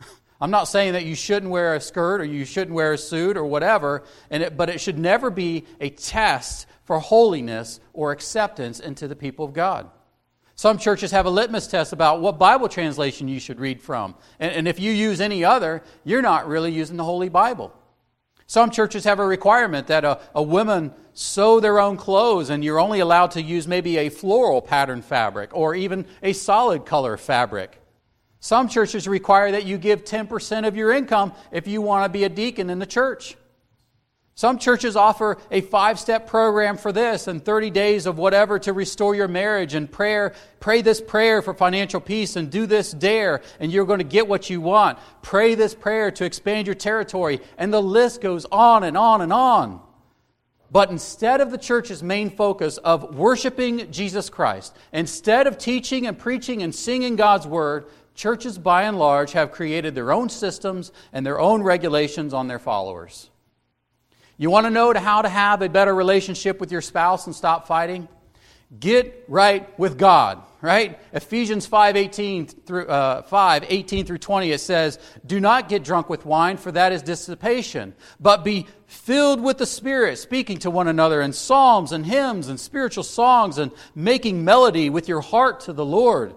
I'm 0.40 0.52
not 0.52 0.64
saying 0.64 0.92
that 0.92 1.04
you 1.04 1.16
shouldn't 1.16 1.50
wear 1.50 1.74
a 1.74 1.80
skirt 1.80 2.20
or 2.20 2.24
you 2.24 2.44
shouldn't 2.44 2.74
wear 2.74 2.92
a 2.92 2.98
suit 2.98 3.36
or 3.36 3.44
whatever, 3.44 4.04
and 4.30 4.44
it, 4.44 4.56
but 4.56 4.70
it 4.70 4.80
should 4.80 4.96
never 4.96 5.28
be 5.28 5.64
a 5.80 5.90
test 5.90 6.68
for 6.84 7.00
holiness 7.00 7.80
or 7.92 8.12
acceptance 8.12 8.78
into 8.78 9.08
the 9.08 9.16
people 9.16 9.44
of 9.44 9.52
God. 9.52 9.90
Some 10.54 10.78
churches 10.78 11.10
have 11.10 11.26
a 11.26 11.30
litmus 11.30 11.66
test 11.66 11.92
about 11.92 12.20
what 12.20 12.38
Bible 12.38 12.68
translation 12.68 13.26
you 13.26 13.40
should 13.40 13.58
read 13.58 13.82
from. 13.82 14.14
And, 14.38 14.52
and 14.52 14.68
if 14.68 14.78
you 14.78 14.92
use 14.92 15.20
any 15.20 15.44
other, 15.44 15.82
you're 16.04 16.22
not 16.22 16.46
really 16.46 16.70
using 16.70 16.96
the 16.96 17.04
Holy 17.04 17.28
Bible. 17.28 17.74
Some 18.50 18.72
churches 18.72 19.04
have 19.04 19.20
a 19.20 19.24
requirement 19.24 19.86
that 19.86 20.04
a, 20.04 20.18
a 20.34 20.42
woman 20.42 20.92
sew 21.14 21.60
their 21.60 21.78
own 21.78 21.96
clothes 21.96 22.50
and 22.50 22.64
you're 22.64 22.80
only 22.80 22.98
allowed 22.98 23.30
to 23.30 23.40
use 23.40 23.68
maybe 23.68 23.96
a 23.98 24.08
floral 24.08 24.60
pattern 24.60 25.02
fabric 25.02 25.50
or 25.52 25.76
even 25.76 26.04
a 26.20 26.32
solid 26.32 26.84
color 26.84 27.16
fabric. 27.16 27.80
Some 28.40 28.68
churches 28.68 29.06
require 29.06 29.52
that 29.52 29.66
you 29.66 29.78
give 29.78 30.02
10% 30.02 30.66
of 30.66 30.76
your 30.76 30.90
income 30.90 31.32
if 31.52 31.68
you 31.68 31.80
want 31.80 32.06
to 32.06 32.08
be 32.08 32.24
a 32.24 32.28
deacon 32.28 32.70
in 32.70 32.80
the 32.80 32.86
church. 32.86 33.36
Some 34.40 34.56
churches 34.56 34.96
offer 34.96 35.36
a 35.50 35.60
five 35.60 36.00
step 36.00 36.26
program 36.26 36.78
for 36.78 36.92
this 36.92 37.26
and 37.26 37.44
30 37.44 37.68
days 37.68 38.06
of 38.06 38.16
whatever 38.16 38.58
to 38.60 38.72
restore 38.72 39.14
your 39.14 39.28
marriage 39.28 39.74
and 39.74 39.92
prayer. 39.92 40.32
Pray 40.60 40.80
this 40.80 40.98
prayer 40.98 41.42
for 41.42 41.52
financial 41.52 42.00
peace 42.00 42.36
and 42.36 42.50
do 42.50 42.64
this 42.64 42.90
dare 42.90 43.42
and 43.58 43.70
you're 43.70 43.84
going 43.84 43.98
to 43.98 44.02
get 44.02 44.26
what 44.26 44.48
you 44.48 44.62
want. 44.62 44.98
Pray 45.20 45.54
this 45.56 45.74
prayer 45.74 46.10
to 46.12 46.24
expand 46.24 46.66
your 46.66 46.74
territory. 46.74 47.42
And 47.58 47.70
the 47.70 47.82
list 47.82 48.22
goes 48.22 48.46
on 48.50 48.82
and 48.82 48.96
on 48.96 49.20
and 49.20 49.30
on. 49.30 49.82
But 50.70 50.90
instead 50.90 51.42
of 51.42 51.50
the 51.50 51.58
church's 51.58 52.02
main 52.02 52.30
focus 52.30 52.78
of 52.78 53.14
worshiping 53.14 53.92
Jesus 53.92 54.30
Christ, 54.30 54.74
instead 54.90 55.48
of 55.48 55.58
teaching 55.58 56.06
and 56.06 56.18
preaching 56.18 56.62
and 56.62 56.74
singing 56.74 57.14
God's 57.14 57.46
word, 57.46 57.88
churches 58.14 58.56
by 58.56 58.84
and 58.84 58.98
large 58.98 59.32
have 59.32 59.52
created 59.52 59.94
their 59.94 60.12
own 60.12 60.30
systems 60.30 60.92
and 61.12 61.26
their 61.26 61.38
own 61.38 61.62
regulations 61.62 62.32
on 62.32 62.48
their 62.48 62.58
followers. 62.58 63.28
You 64.40 64.48
want 64.48 64.64
to 64.64 64.70
know 64.70 64.94
how 64.94 65.20
to 65.20 65.28
have 65.28 65.60
a 65.60 65.68
better 65.68 65.94
relationship 65.94 66.60
with 66.60 66.72
your 66.72 66.80
spouse 66.80 67.26
and 67.26 67.36
stop 67.36 67.66
fighting? 67.66 68.08
Get 68.78 69.26
right 69.28 69.78
with 69.78 69.98
God, 69.98 70.42
right? 70.62 70.98
Ephesians 71.12 71.66
5 71.66 71.94
18 71.94 72.46
through, 72.46 72.86
uh, 72.86 73.20
5, 73.20 73.66
18 73.68 74.06
through 74.06 74.16
20, 74.16 74.50
it 74.50 74.60
says, 74.60 74.98
Do 75.26 75.40
not 75.40 75.68
get 75.68 75.84
drunk 75.84 76.08
with 76.08 76.24
wine, 76.24 76.56
for 76.56 76.72
that 76.72 76.90
is 76.90 77.02
dissipation, 77.02 77.94
but 78.18 78.42
be 78.42 78.66
filled 78.86 79.42
with 79.42 79.58
the 79.58 79.66
Spirit, 79.66 80.16
speaking 80.16 80.56
to 80.60 80.70
one 80.70 80.88
another 80.88 81.20
in 81.20 81.34
psalms 81.34 81.92
and 81.92 82.06
hymns 82.06 82.48
and 82.48 82.58
spiritual 82.58 83.04
songs, 83.04 83.58
and 83.58 83.70
making 83.94 84.42
melody 84.42 84.88
with 84.88 85.06
your 85.06 85.20
heart 85.20 85.60
to 85.60 85.74
the 85.74 85.84
Lord 85.84 86.34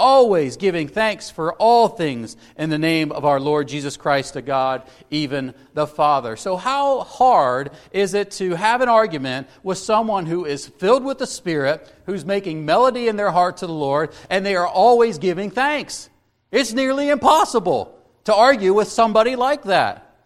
always 0.00 0.56
giving 0.56 0.88
thanks 0.88 1.30
for 1.30 1.52
all 1.54 1.86
things 1.86 2.36
in 2.56 2.70
the 2.70 2.78
name 2.78 3.12
of 3.12 3.24
our 3.24 3.38
Lord 3.38 3.68
Jesus 3.68 3.96
Christ 3.96 4.32
to 4.32 4.42
God, 4.42 4.82
even 5.10 5.54
the 5.74 5.86
Father. 5.86 6.36
So, 6.36 6.56
how 6.56 7.00
hard 7.00 7.70
is 7.92 8.14
it 8.14 8.32
to 8.32 8.54
have 8.54 8.80
an 8.80 8.88
argument 8.88 9.46
with 9.62 9.78
someone 9.78 10.26
who 10.26 10.46
is 10.46 10.66
filled 10.66 11.04
with 11.04 11.18
the 11.18 11.26
Spirit, 11.26 11.86
who's 12.06 12.24
making 12.24 12.64
melody 12.64 13.06
in 13.06 13.16
their 13.16 13.30
heart 13.30 13.58
to 13.58 13.66
the 13.66 13.72
Lord, 13.72 14.10
and 14.30 14.44
they 14.44 14.56
are 14.56 14.66
always 14.66 15.18
giving 15.18 15.50
thanks? 15.50 16.08
It's 16.50 16.72
nearly 16.72 17.10
impossible 17.10 17.96
to 18.24 18.34
argue 18.34 18.72
with 18.72 18.88
somebody 18.88 19.36
like 19.36 19.64
that. 19.64 20.16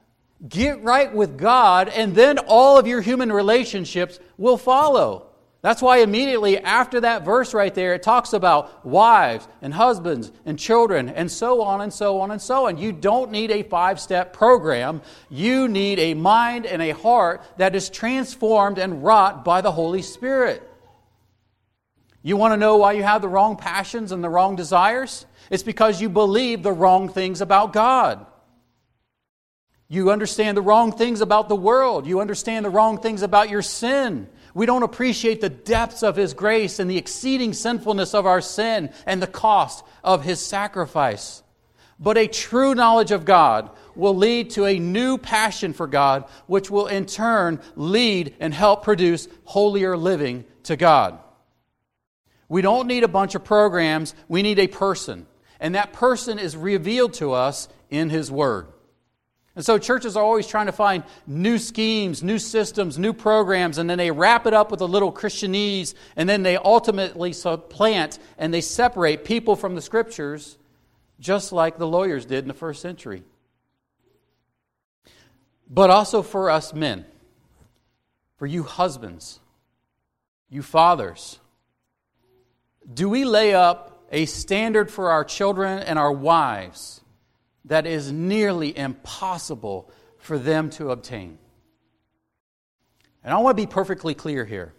Get 0.48 0.82
right 0.82 1.12
with 1.12 1.36
God, 1.36 1.88
and 1.88 2.14
then 2.14 2.38
all 2.38 2.78
of 2.78 2.86
your 2.86 3.00
human 3.00 3.32
relationships 3.32 4.20
will 4.38 4.56
follow. 4.56 5.33
That's 5.64 5.80
why 5.80 6.00
immediately 6.00 6.58
after 6.58 7.00
that 7.00 7.24
verse 7.24 7.54
right 7.54 7.74
there, 7.74 7.94
it 7.94 8.02
talks 8.02 8.34
about 8.34 8.84
wives 8.84 9.48
and 9.62 9.72
husbands 9.72 10.30
and 10.44 10.58
children 10.58 11.08
and 11.08 11.32
so 11.32 11.62
on 11.62 11.80
and 11.80 11.90
so 11.90 12.20
on 12.20 12.30
and 12.30 12.42
so 12.42 12.66
on. 12.66 12.76
You 12.76 12.92
don't 12.92 13.30
need 13.30 13.50
a 13.50 13.62
five 13.62 13.98
step 13.98 14.34
program. 14.34 15.00
You 15.30 15.66
need 15.66 15.98
a 15.98 16.12
mind 16.12 16.66
and 16.66 16.82
a 16.82 16.90
heart 16.90 17.42
that 17.56 17.74
is 17.74 17.88
transformed 17.88 18.76
and 18.76 19.02
wrought 19.02 19.42
by 19.42 19.62
the 19.62 19.72
Holy 19.72 20.02
Spirit. 20.02 20.62
You 22.20 22.36
want 22.36 22.52
to 22.52 22.58
know 22.58 22.76
why 22.76 22.92
you 22.92 23.02
have 23.02 23.22
the 23.22 23.28
wrong 23.28 23.56
passions 23.56 24.12
and 24.12 24.22
the 24.22 24.28
wrong 24.28 24.56
desires? 24.56 25.24
It's 25.48 25.62
because 25.62 25.98
you 25.98 26.10
believe 26.10 26.62
the 26.62 26.72
wrong 26.72 27.08
things 27.08 27.40
about 27.40 27.72
God. 27.72 28.26
You 29.88 30.10
understand 30.10 30.58
the 30.58 30.62
wrong 30.62 30.92
things 30.92 31.22
about 31.22 31.48
the 31.48 31.56
world. 31.56 32.06
You 32.06 32.20
understand 32.20 32.66
the 32.66 32.70
wrong 32.70 32.98
things 32.98 33.22
about 33.22 33.48
your 33.48 33.62
sin. 33.62 34.28
We 34.54 34.66
don't 34.66 34.84
appreciate 34.84 35.40
the 35.40 35.48
depths 35.48 36.04
of 36.04 36.14
His 36.14 36.32
grace 36.32 36.78
and 36.78 36.88
the 36.88 36.96
exceeding 36.96 37.52
sinfulness 37.52 38.14
of 38.14 38.24
our 38.24 38.40
sin 38.40 38.90
and 39.04 39.20
the 39.20 39.26
cost 39.26 39.84
of 40.04 40.24
His 40.24 40.40
sacrifice. 40.40 41.42
But 41.98 42.16
a 42.16 42.28
true 42.28 42.74
knowledge 42.74 43.10
of 43.10 43.24
God 43.24 43.70
will 43.96 44.16
lead 44.16 44.50
to 44.50 44.64
a 44.64 44.78
new 44.78 45.18
passion 45.18 45.72
for 45.72 45.86
God, 45.86 46.24
which 46.46 46.70
will 46.70 46.86
in 46.86 47.06
turn 47.06 47.60
lead 47.76 48.34
and 48.40 48.54
help 48.54 48.84
produce 48.84 49.28
holier 49.44 49.96
living 49.96 50.44
to 50.64 50.76
God. 50.76 51.18
We 52.48 52.62
don't 52.62 52.86
need 52.86 53.04
a 53.04 53.08
bunch 53.08 53.34
of 53.34 53.44
programs, 53.44 54.14
we 54.28 54.42
need 54.42 54.58
a 54.58 54.68
person. 54.68 55.26
And 55.60 55.74
that 55.74 55.92
person 55.92 56.38
is 56.38 56.56
revealed 56.56 57.14
to 57.14 57.32
us 57.32 57.68
in 57.90 58.10
His 58.10 58.30
Word. 58.30 58.66
And 59.56 59.64
so 59.64 59.78
churches 59.78 60.16
are 60.16 60.24
always 60.24 60.48
trying 60.48 60.66
to 60.66 60.72
find 60.72 61.04
new 61.26 61.58
schemes, 61.58 62.22
new 62.22 62.38
systems, 62.38 62.98
new 62.98 63.12
programs, 63.12 63.78
and 63.78 63.88
then 63.88 63.98
they 63.98 64.10
wrap 64.10 64.46
it 64.46 64.54
up 64.54 64.70
with 64.70 64.80
a 64.80 64.86
little 64.86 65.12
Christianese, 65.12 65.94
and 66.16 66.28
then 66.28 66.42
they 66.42 66.56
ultimately 66.56 67.32
supplant 67.32 68.18
and 68.36 68.52
they 68.52 68.60
separate 68.60 69.24
people 69.24 69.54
from 69.54 69.76
the 69.76 69.80
scriptures, 69.80 70.58
just 71.20 71.52
like 71.52 71.78
the 71.78 71.86
lawyers 71.86 72.26
did 72.26 72.42
in 72.42 72.48
the 72.48 72.54
first 72.54 72.82
century. 72.82 73.22
But 75.70 75.88
also 75.88 76.22
for 76.22 76.50
us 76.50 76.74
men, 76.74 77.04
for 78.36 78.46
you 78.46 78.64
husbands, 78.64 79.38
you 80.50 80.62
fathers, 80.62 81.38
do 82.92 83.08
we 83.08 83.24
lay 83.24 83.54
up 83.54 84.02
a 84.10 84.26
standard 84.26 84.90
for 84.90 85.10
our 85.10 85.24
children 85.24 85.78
and 85.78 85.96
our 85.96 86.12
wives? 86.12 87.00
That 87.64 87.86
is 87.86 88.12
nearly 88.12 88.76
impossible 88.76 89.90
for 90.18 90.38
them 90.38 90.70
to 90.70 90.90
obtain. 90.90 91.38
And 93.22 93.32
I 93.32 93.38
want 93.38 93.56
to 93.56 93.62
be 93.62 93.66
perfectly 93.66 94.14
clear 94.14 94.44
here. 94.44 94.74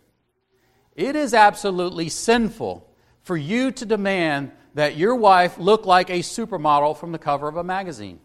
It 0.96 1.16
is 1.16 1.34
absolutely 1.34 2.10
sinful 2.10 2.88
for 3.22 3.36
you 3.36 3.72
to 3.72 3.86
demand 3.86 4.52
that 4.76 4.98
your 4.98 5.16
wife 5.16 5.58
look 5.58 5.86
like 5.86 6.10
a 6.10 6.20
supermodel 6.20 6.98
from 6.98 7.12
the 7.12 7.18
cover 7.18 7.48
of 7.48 7.58
a 7.58 7.64
magazine. 7.64 8.20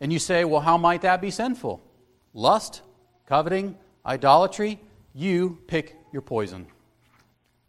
And 0.00 0.12
you 0.12 0.18
say, 0.18 0.44
well, 0.44 0.60
how 0.60 0.76
might 0.76 1.02
that 1.02 1.20
be 1.20 1.30
sinful? 1.30 1.82
Lust, 2.34 2.82
coveting, 3.26 3.76
idolatry, 4.04 4.78
you 5.14 5.58
pick 5.68 5.96
your 6.12 6.22
poison. 6.22 6.66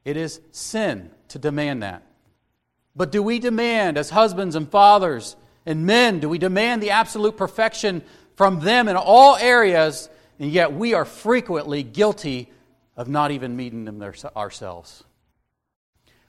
It 0.03 0.17
is 0.17 0.41
sin 0.51 1.11
to 1.29 1.39
demand 1.39 1.83
that. 1.83 2.06
But 2.97 3.11
do 3.11 3.21
we 3.21 3.37
demand, 3.37 3.97
as 3.97 4.09
husbands 4.09 4.55
and 4.55 4.67
fathers 4.67 5.35
and 5.67 5.85
men, 5.85 6.19
do 6.19 6.27
we 6.27 6.39
demand 6.39 6.81
the 6.81 6.89
absolute 6.89 7.37
perfection 7.37 8.03
from 8.35 8.59
them 8.61 8.87
in 8.87 8.95
all 8.95 9.35
areas, 9.35 10.09
and 10.39 10.51
yet 10.51 10.73
we 10.73 10.95
are 10.95 11.05
frequently 11.05 11.83
guilty 11.83 12.51
of 12.95 13.07
not 13.07 13.29
even 13.29 13.55
meeting 13.55 13.85
them 13.85 14.01
ourselves? 14.35 15.03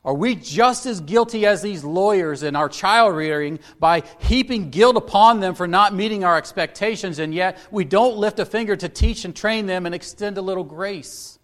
Are 0.04 0.14
we 0.14 0.34
just 0.34 0.84
as 0.84 1.00
guilty 1.00 1.46
as 1.46 1.62
these 1.62 1.84
lawyers 1.84 2.42
in 2.42 2.54
our 2.54 2.68
child 2.68 3.16
rearing 3.16 3.60
by 3.80 4.02
heaping 4.20 4.70
guilt 4.70 4.96
upon 4.96 5.40
them 5.40 5.54
for 5.54 5.66
not 5.66 5.94
meeting 5.94 6.22
our 6.22 6.36
expectations, 6.36 7.18
and 7.18 7.34
yet 7.34 7.58
we 7.70 7.84
don't 7.84 8.18
lift 8.18 8.38
a 8.38 8.44
finger 8.44 8.76
to 8.76 8.88
teach 8.90 9.24
and 9.24 9.34
train 9.34 9.64
them 9.66 9.86
and 9.86 9.94
extend 9.94 10.36
a 10.36 10.42
little 10.42 10.64
grace? 10.64 11.38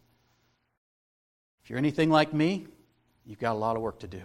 If 1.63 1.71
you're 1.71 1.79
anything 1.79 2.11
like 2.11 2.35
me, 2.35 2.67
you've 3.25 3.39
got 3.39 3.53
a 3.53 3.59
lot 3.59 3.77
of 3.77 3.83
work 3.83 4.01
to 4.01 4.07
do. 4.07 4.21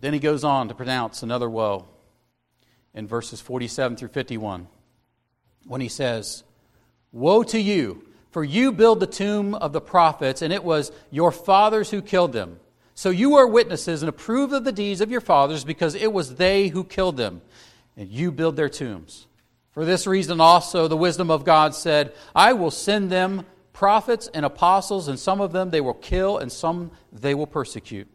Then 0.00 0.12
he 0.12 0.18
goes 0.18 0.44
on 0.44 0.68
to 0.68 0.74
pronounce 0.74 1.22
another 1.22 1.48
woe 1.48 1.86
in 2.94 3.06
verses 3.06 3.40
47 3.40 3.96
through 3.96 4.08
51 4.08 4.66
when 5.66 5.80
he 5.80 5.88
says, 5.88 6.42
Woe 7.12 7.42
to 7.44 7.60
you! 7.60 8.06
For 8.30 8.44
you 8.44 8.70
build 8.70 9.00
the 9.00 9.08
tomb 9.08 9.54
of 9.54 9.72
the 9.72 9.80
prophets, 9.80 10.40
and 10.40 10.52
it 10.52 10.62
was 10.62 10.92
your 11.10 11.32
fathers 11.32 11.90
who 11.90 12.00
killed 12.00 12.32
them. 12.32 12.60
So 12.94 13.10
you 13.10 13.36
are 13.36 13.46
witnesses 13.46 14.02
and 14.02 14.08
approve 14.08 14.52
of 14.52 14.62
the 14.62 14.70
deeds 14.70 15.00
of 15.00 15.10
your 15.10 15.20
fathers, 15.20 15.64
because 15.64 15.96
it 15.96 16.12
was 16.12 16.36
they 16.36 16.68
who 16.68 16.84
killed 16.84 17.16
them, 17.16 17.42
and 17.96 18.08
you 18.08 18.30
build 18.30 18.54
their 18.54 18.68
tombs. 18.68 19.26
For 19.72 19.84
this 19.84 20.06
reason 20.06 20.40
also 20.40 20.86
the 20.86 20.96
wisdom 20.96 21.28
of 21.28 21.44
God 21.44 21.74
said, 21.74 22.12
I 22.34 22.52
will 22.52 22.70
send 22.70 23.10
them 23.10 23.46
prophets 23.72 24.28
and 24.32 24.46
apostles, 24.46 25.08
and 25.08 25.18
some 25.18 25.40
of 25.40 25.50
them 25.50 25.70
they 25.70 25.80
will 25.80 25.94
kill, 25.94 26.38
and 26.38 26.52
some 26.52 26.92
they 27.12 27.34
will 27.34 27.48
persecute 27.48 28.08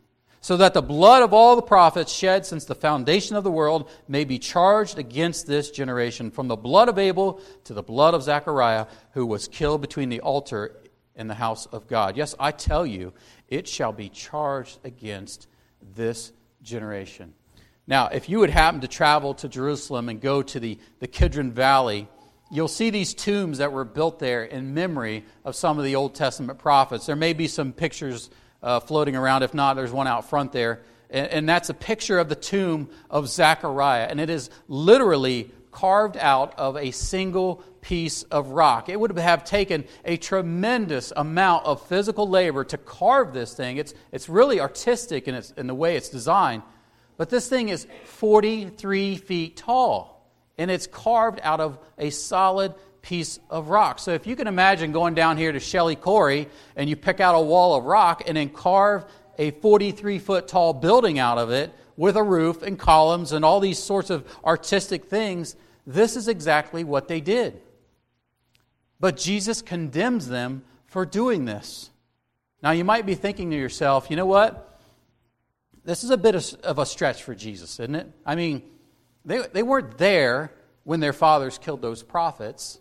so 0.46 0.58
that 0.58 0.76
the 0.76 0.82
blood 0.84 1.24
of 1.24 1.34
all 1.34 1.56
the 1.56 1.62
prophets 1.64 2.14
shed 2.14 2.46
since 2.46 2.66
the 2.66 2.76
foundation 2.76 3.36
of 3.36 3.44
the 3.44 3.50
world 3.50 3.90
may 4.08 4.24
be 4.24 4.38
charged 4.38 5.00
against 5.00 5.48
this 5.48 5.72
generation, 5.72 6.30
from 6.30 6.48
the 6.48 6.56
blood 6.56 6.88
of 6.88 7.00
Abel 7.00 7.42
to 7.64 7.74
the 7.74 7.82
blood 7.82 8.14
of 8.14 8.22
Zechariah, 8.22 8.86
who 9.14 9.26
was 9.26 9.48
killed 9.48 9.82
between 9.82 10.10
the 10.10 10.20
altar 10.20 10.76
and 11.16 11.28
the 11.28 11.34
house 11.34 11.66
of 11.66 11.88
God. 11.88 12.16
Yes, 12.16 12.36
I 12.40 12.52
tell 12.52 12.86
you, 12.86 13.12
it 13.48 13.68
shall 13.68 13.92
be 13.92 14.08
charged 14.08 14.78
against 14.84 15.48
this 15.96 16.32
generation. 16.62 17.34
Now, 17.88 18.10
if 18.10 18.30
you 18.30 18.38
would 18.38 18.52
happen 18.52 18.82
to 18.82 18.88
travel 18.88 19.34
to 19.34 19.50
Jerusalem 19.50 20.10
and 20.10 20.22
go 20.22 20.44
to 20.44 20.60
the, 20.60 20.78
the 21.00 21.08
Kidron 21.08 21.54
Valley, 21.54 22.08
you'll 22.52 22.68
see 22.68 22.92
these 22.92 23.16
tombs 23.16 23.58
that 23.58 23.72
were 23.72 23.84
built 23.84 24.20
there 24.20 24.44
in 24.44 24.76
memory 24.76 25.26
of 25.44 25.56
some 25.56 25.80
of 25.80 25.86
the 25.86 25.96
Old 25.96 26.14
Testament 26.14 26.60
prophets. 26.60 27.08
There 27.08 27.16
may 27.16 27.34
be 27.34 27.48
some 27.48 27.74
pictures 27.74 28.30
uh, 28.66 28.80
floating 28.82 29.16
around. 29.16 29.44
If 29.44 29.54
not, 29.54 29.76
there's 29.76 29.92
one 29.92 30.08
out 30.08 30.28
front 30.30 30.52
there. 30.52 30.82
And, 31.10 31.28
and 31.28 31.50
that's 31.50 31.70
a 31.70 31.74
picture 31.74 32.18
of 32.18 32.28
the 32.28 32.36
tomb 32.36 32.90
of 33.10 33.30
Zechariah. 33.30 34.08
And 34.10 34.20
it 34.20 34.30
is 34.30 34.50
literally 34.68 35.52
carved 35.72 36.18
out 36.18 36.58
of 36.58 36.76
a 36.76 36.92
single 36.92 37.64
piece 37.82 38.24
of 38.24 38.50
rock. 38.50 38.90
It 38.90 39.00
would 39.00 39.18
have 39.20 39.44
taken 39.44 39.86
a 40.04 40.18
tremendous 40.18 41.14
amount 41.16 41.66
of 41.66 41.86
physical 41.88 42.28
labor 42.28 42.64
to 42.64 42.78
carve 42.78 43.34
this 43.34 43.54
thing. 43.54 43.78
It's, 43.78 43.94
it's 44.12 44.28
really 44.28 44.60
artistic 44.60 45.28
in, 45.28 45.36
its, 45.36 45.52
in 45.52 45.68
the 45.68 45.76
way 45.76 45.96
it's 45.96 46.10
designed. 46.10 46.64
But 47.18 47.30
this 47.30 47.48
thing 47.48 47.70
is 47.70 47.86
43 48.06 49.18
feet 49.18 49.58
tall, 49.58 50.28
and 50.58 50.72
it's 50.72 50.88
carved 50.88 51.40
out 51.44 51.60
of 51.60 51.78
a 51.98 52.10
solid 52.10 52.74
piece 53.06 53.40
of 53.52 53.70
rock. 53.70 54.00
So 54.00 54.12
if 54.12 54.26
you 54.26 54.36
can 54.36 54.48
imagine 54.48 54.92
going 54.92 55.14
down 55.14 55.38
here 55.38 55.52
to 55.52 55.60
Shelley 55.60 55.96
Quarry 55.96 56.50
and 56.76 56.90
you 56.90 56.96
pick 56.96 57.20
out 57.20 57.36
a 57.36 57.40
wall 57.40 57.76
of 57.76 57.86
rock 57.86 58.24
and 58.26 58.36
then 58.36 58.50
carve 58.50 59.06
a 59.38 59.52
43 59.52 60.18
foot 60.18 60.48
tall 60.48 60.74
building 60.74 61.20
out 61.20 61.38
of 61.38 61.52
it 61.52 61.72
with 61.96 62.18
a 62.18 62.24
roof 62.24 62.64
and 62.64 62.80
columns 62.80 63.32
and 63.32 63.46
all 63.46 63.60
these 63.60 63.78
sorts 63.78 64.10
of 64.10 64.26
artistic 64.44 65.06
things, 65.06 65.56
this 65.86 66.16
is 66.16 66.28
exactly 66.28 66.84
what 66.84 67.08
they 67.08 67.22
did. 67.22 67.62
But 69.00 69.18
Jesus 69.18 69.62
condemns 69.62 70.28
them 70.28 70.64
for 70.88 71.06
doing 71.06 71.46
this. 71.46 71.92
Now 72.64 72.72
you 72.72 72.84
might 72.84 73.06
be 73.06 73.14
thinking 73.14 73.52
to 73.52 73.56
yourself, 73.56 74.10
you 74.10 74.16
know 74.16 74.26
what? 74.26 74.80
This 75.84 76.04
is 76.04 76.10
a 76.10 76.18
bit 76.18 76.56
of 76.64 76.80
a 76.80 76.86
stretch 76.88 77.22
for 77.22 77.36
Jesus, 77.36 77.80
isn't 77.80 77.94
it? 77.94 78.12
I 78.26 78.34
mean, 78.34 78.64
they, 79.24 79.42
they 79.54 79.62
weren't 79.62 80.00
there 80.00 80.52
when 80.84 81.02
their 81.02 81.14
fathers 81.14 81.60
killed 81.60 81.84
those 81.84 82.02
prophets. 82.02 82.80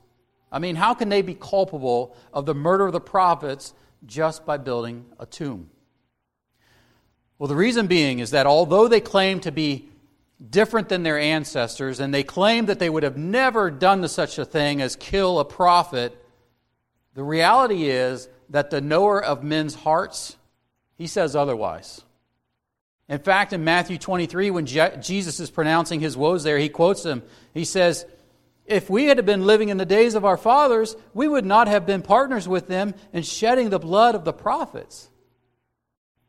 I 0.55 0.61
mean, 0.61 0.77
how 0.77 0.95
can 0.95 1.09
they 1.09 1.21
be 1.21 1.35
culpable 1.35 2.17
of 2.33 2.47
the 2.47 2.55
murder 2.55 2.87
of 2.87 2.93
the 2.93 3.01
prophets 3.01 3.75
just 4.07 4.47
by 4.47 4.57
building 4.57 5.05
a 5.19 5.27
tomb? 5.27 5.69
Well, 7.41 7.49
the 7.49 7.57
reason 7.57 7.89
being 7.89 8.21
is 8.21 8.31
that 8.31 8.47
although 8.47 8.87
they 8.87 9.01
claim 9.01 9.41
to 9.41 9.51
be 9.51 9.89
different 10.51 10.89
than 10.89 11.03
their 11.03 11.19
ancestors 11.19 11.99
and 11.99 12.15
they 12.15 12.23
claim 12.23 12.67
that 12.67 12.79
they 12.79 12.89
would 12.89 13.03
have 13.03 13.17
never 13.17 13.69
done 13.69 14.07
such 14.07 14.39
a 14.39 14.45
thing 14.45 14.81
as 14.81 14.95
kill 14.95 15.41
a 15.41 15.45
prophet, 15.45 16.17
the 17.15 17.25
reality 17.25 17.89
is 17.89 18.29
that 18.51 18.71
the 18.71 18.81
knower 18.81 19.21
of 19.21 19.43
men's 19.43 19.75
hearts, 19.75 20.37
he 20.97 21.09
says 21.09 21.35
otherwise. 21.35 22.05
In 23.09 23.19
fact, 23.19 23.53
in 23.53 23.65
Matthew 23.65 23.99
23, 23.99 24.53
when 24.53 24.67
Je- 24.67 24.99
Jesus 25.03 25.41
is 25.41 25.51
pronouncing 25.51 25.99
his 25.99 26.17
woes 26.17 26.45
there, 26.45 26.59
he 26.59 26.69
quotes 26.69 27.05
him. 27.05 27.25
He 27.53 27.65
says, 27.65 28.07
if 28.67 28.89
we 28.89 29.07
had 29.07 29.25
been 29.27 29.47
living 29.47 29.69
in 29.69 29.77
the 29.77 29.85
days 29.85 30.15
of 30.15 30.25
our 30.25 30.37
fathers, 30.37 30.97
we 31.13 31.29
would 31.29 31.45
not 31.45 31.69
have 31.69 31.87
been 31.87 32.03
partners 32.03 32.49
with 32.49 32.67
them 32.67 32.95
in 33.13 33.23
shedding 33.23 33.71
the 33.71 33.79
blood 33.79 34.15
of 34.15 34.25
the 34.25 34.33
prophets. 34.33 35.11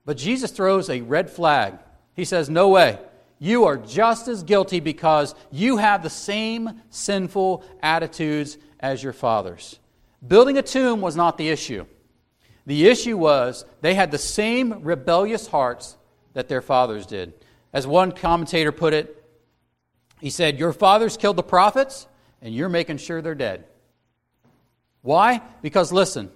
But 0.06 0.18
Jesus 0.18 0.52
throws 0.52 0.90
a 0.90 1.02
red 1.02 1.30
flag. 1.30 1.80
He 2.14 2.26
says, 2.26 2.50
No 2.50 2.70
way. 2.70 3.00
You 3.40 3.66
are 3.66 3.78
just 3.78 4.28
as 4.28 4.44
guilty 4.44 4.80
because 4.80 5.36
you 5.52 5.78
have 5.78 6.04
the 6.04 6.10
same 6.10 6.82
sinful 6.90 7.64
attitudes 7.82 8.58
as 8.80 9.04
your 9.04 9.14
fathers. 9.14 9.80
Building 10.26 10.58
a 10.58 10.62
tomb 10.62 11.02
was 11.02 11.16
not 11.16 11.38
the 11.38 11.50
issue. 11.50 11.86
The 12.66 12.88
issue 12.88 13.18
was 13.18 13.66
they 13.82 13.94
had 13.94 14.12
the 14.12 14.18
same 14.18 14.84
rebellious 14.84 15.48
hearts 15.48 15.98
that 16.34 16.48
their 16.48 16.62
fathers 16.62 17.06
did. 17.06 17.34
As 17.74 17.86
one 17.86 18.12
commentator 18.12 18.72
put 18.72 18.94
it, 18.94 19.24
he 20.22 20.30
said, 20.30 20.58
Your 20.58 20.74
fathers 20.74 21.18
killed 21.18 21.36
the 21.36 21.44
prophets, 21.44 22.08
and 22.46 22.54
you're 22.54 22.70
making 22.70 22.98
sure 22.98 23.24
they're 23.24 23.34
dead. 23.34 23.66
Why? 25.02 25.42
Because 25.64 25.92
listen, 25.92 26.32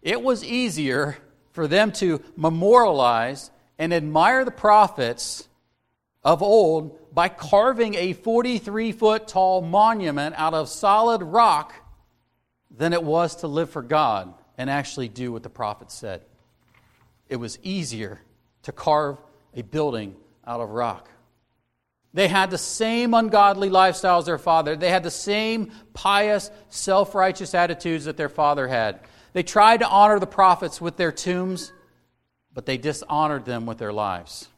it 0.00 0.22
was 0.22 0.44
easier 0.44 1.18
for 1.50 1.66
them 1.66 1.90
to 1.94 2.22
memorialize 2.36 3.50
and 3.76 3.92
admire 3.92 4.44
the 4.44 4.52
prophets 4.52 5.48
of 6.22 6.40
old 6.40 7.12
by 7.12 7.28
carving 7.28 7.96
a 7.96 8.12
43 8.12 8.92
foot 8.92 9.26
tall 9.26 9.60
monument 9.60 10.36
out 10.38 10.54
of 10.54 10.68
solid 10.68 11.20
rock 11.20 11.74
than 12.70 12.92
it 12.92 13.02
was 13.02 13.34
to 13.36 13.48
live 13.48 13.70
for 13.70 13.82
God 13.82 14.32
and 14.56 14.70
actually 14.70 15.08
do 15.08 15.32
what 15.32 15.42
the 15.42 15.50
prophets 15.50 15.94
said. 15.94 16.22
It 17.28 17.36
was 17.36 17.58
easier 17.64 18.20
to 18.62 18.70
carve 18.70 19.18
a 19.52 19.62
building 19.62 20.14
out 20.46 20.60
of 20.60 20.70
rock. 20.70 21.08
They 22.12 22.28
had 22.28 22.50
the 22.50 22.58
same 22.58 23.14
ungodly 23.14 23.68
lifestyle 23.68 24.18
as 24.18 24.26
their 24.26 24.38
father. 24.38 24.74
They 24.74 24.90
had 24.90 25.04
the 25.04 25.10
same 25.10 25.70
pious, 25.94 26.50
self 26.68 27.14
righteous 27.14 27.54
attitudes 27.54 28.06
that 28.06 28.16
their 28.16 28.28
father 28.28 28.66
had. 28.66 29.00
They 29.32 29.44
tried 29.44 29.78
to 29.78 29.88
honor 29.88 30.18
the 30.18 30.26
prophets 30.26 30.80
with 30.80 30.96
their 30.96 31.12
tombs, 31.12 31.72
but 32.52 32.66
they 32.66 32.78
dishonored 32.78 33.44
them 33.44 33.64
with 33.64 33.78
their 33.78 33.92
lives. 33.92 34.48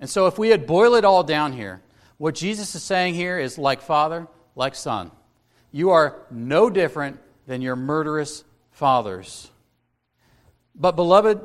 And 0.00 0.08
so, 0.08 0.26
if 0.26 0.38
we 0.38 0.48
had 0.48 0.66
boiled 0.66 0.96
it 0.96 1.04
all 1.04 1.22
down 1.22 1.52
here, 1.52 1.82
what 2.16 2.34
Jesus 2.34 2.74
is 2.74 2.82
saying 2.82 3.14
here 3.14 3.38
is 3.38 3.58
like 3.58 3.82
father, 3.82 4.26
like 4.56 4.74
son. 4.74 5.10
You 5.70 5.90
are 5.90 6.22
no 6.30 6.70
different 6.70 7.20
than 7.46 7.60
your 7.60 7.76
murderous 7.76 8.44
fathers. 8.70 9.50
But, 10.74 10.96
beloved, 10.96 11.40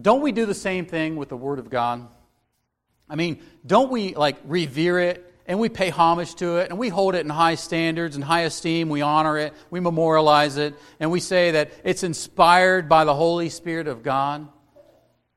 don't 0.00 0.20
we 0.20 0.32
do 0.32 0.46
the 0.46 0.54
same 0.54 0.84
thing 0.84 1.16
with 1.16 1.28
the 1.30 1.36
Word 1.36 1.58
of 1.58 1.70
God? 1.70 2.06
I 3.12 3.14
mean, 3.14 3.40
don't 3.66 3.90
we 3.90 4.14
like 4.14 4.38
revere 4.46 4.98
it 4.98 5.30
and 5.46 5.60
we 5.60 5.68
pay 5.68 5.90
homage 5.90 6.34
to 6.36 6.56
it 6.56 6.70
and 6.70 6.78
we 6.78 6.88
hold 6.88 7.14
it 7.14 7.18
in 7.18 7.28
high 7.28 7.56
standards 7.56 8.16
and 8.16 8.24
high 8.24 8.40
esteem? 8.40 8.88
We 8.88 9.02
honor 9.02 9.36
it, 9.36 9.52
we 9.68 9.80
memorialize 9.80 10.56
it, 10.56 10.74
and 10.98 11.10
we 11.10 11.20
say 11.20 11.50
that 11.50 11.72
it's 11.84 12.04
inspired 12.04 12.88
by 12.88 13.04
the 13.04 13.14
Holy 13.14 13.50
Spirit 13.50 13.86
of 13.86 14.02
God. 14.02 14.48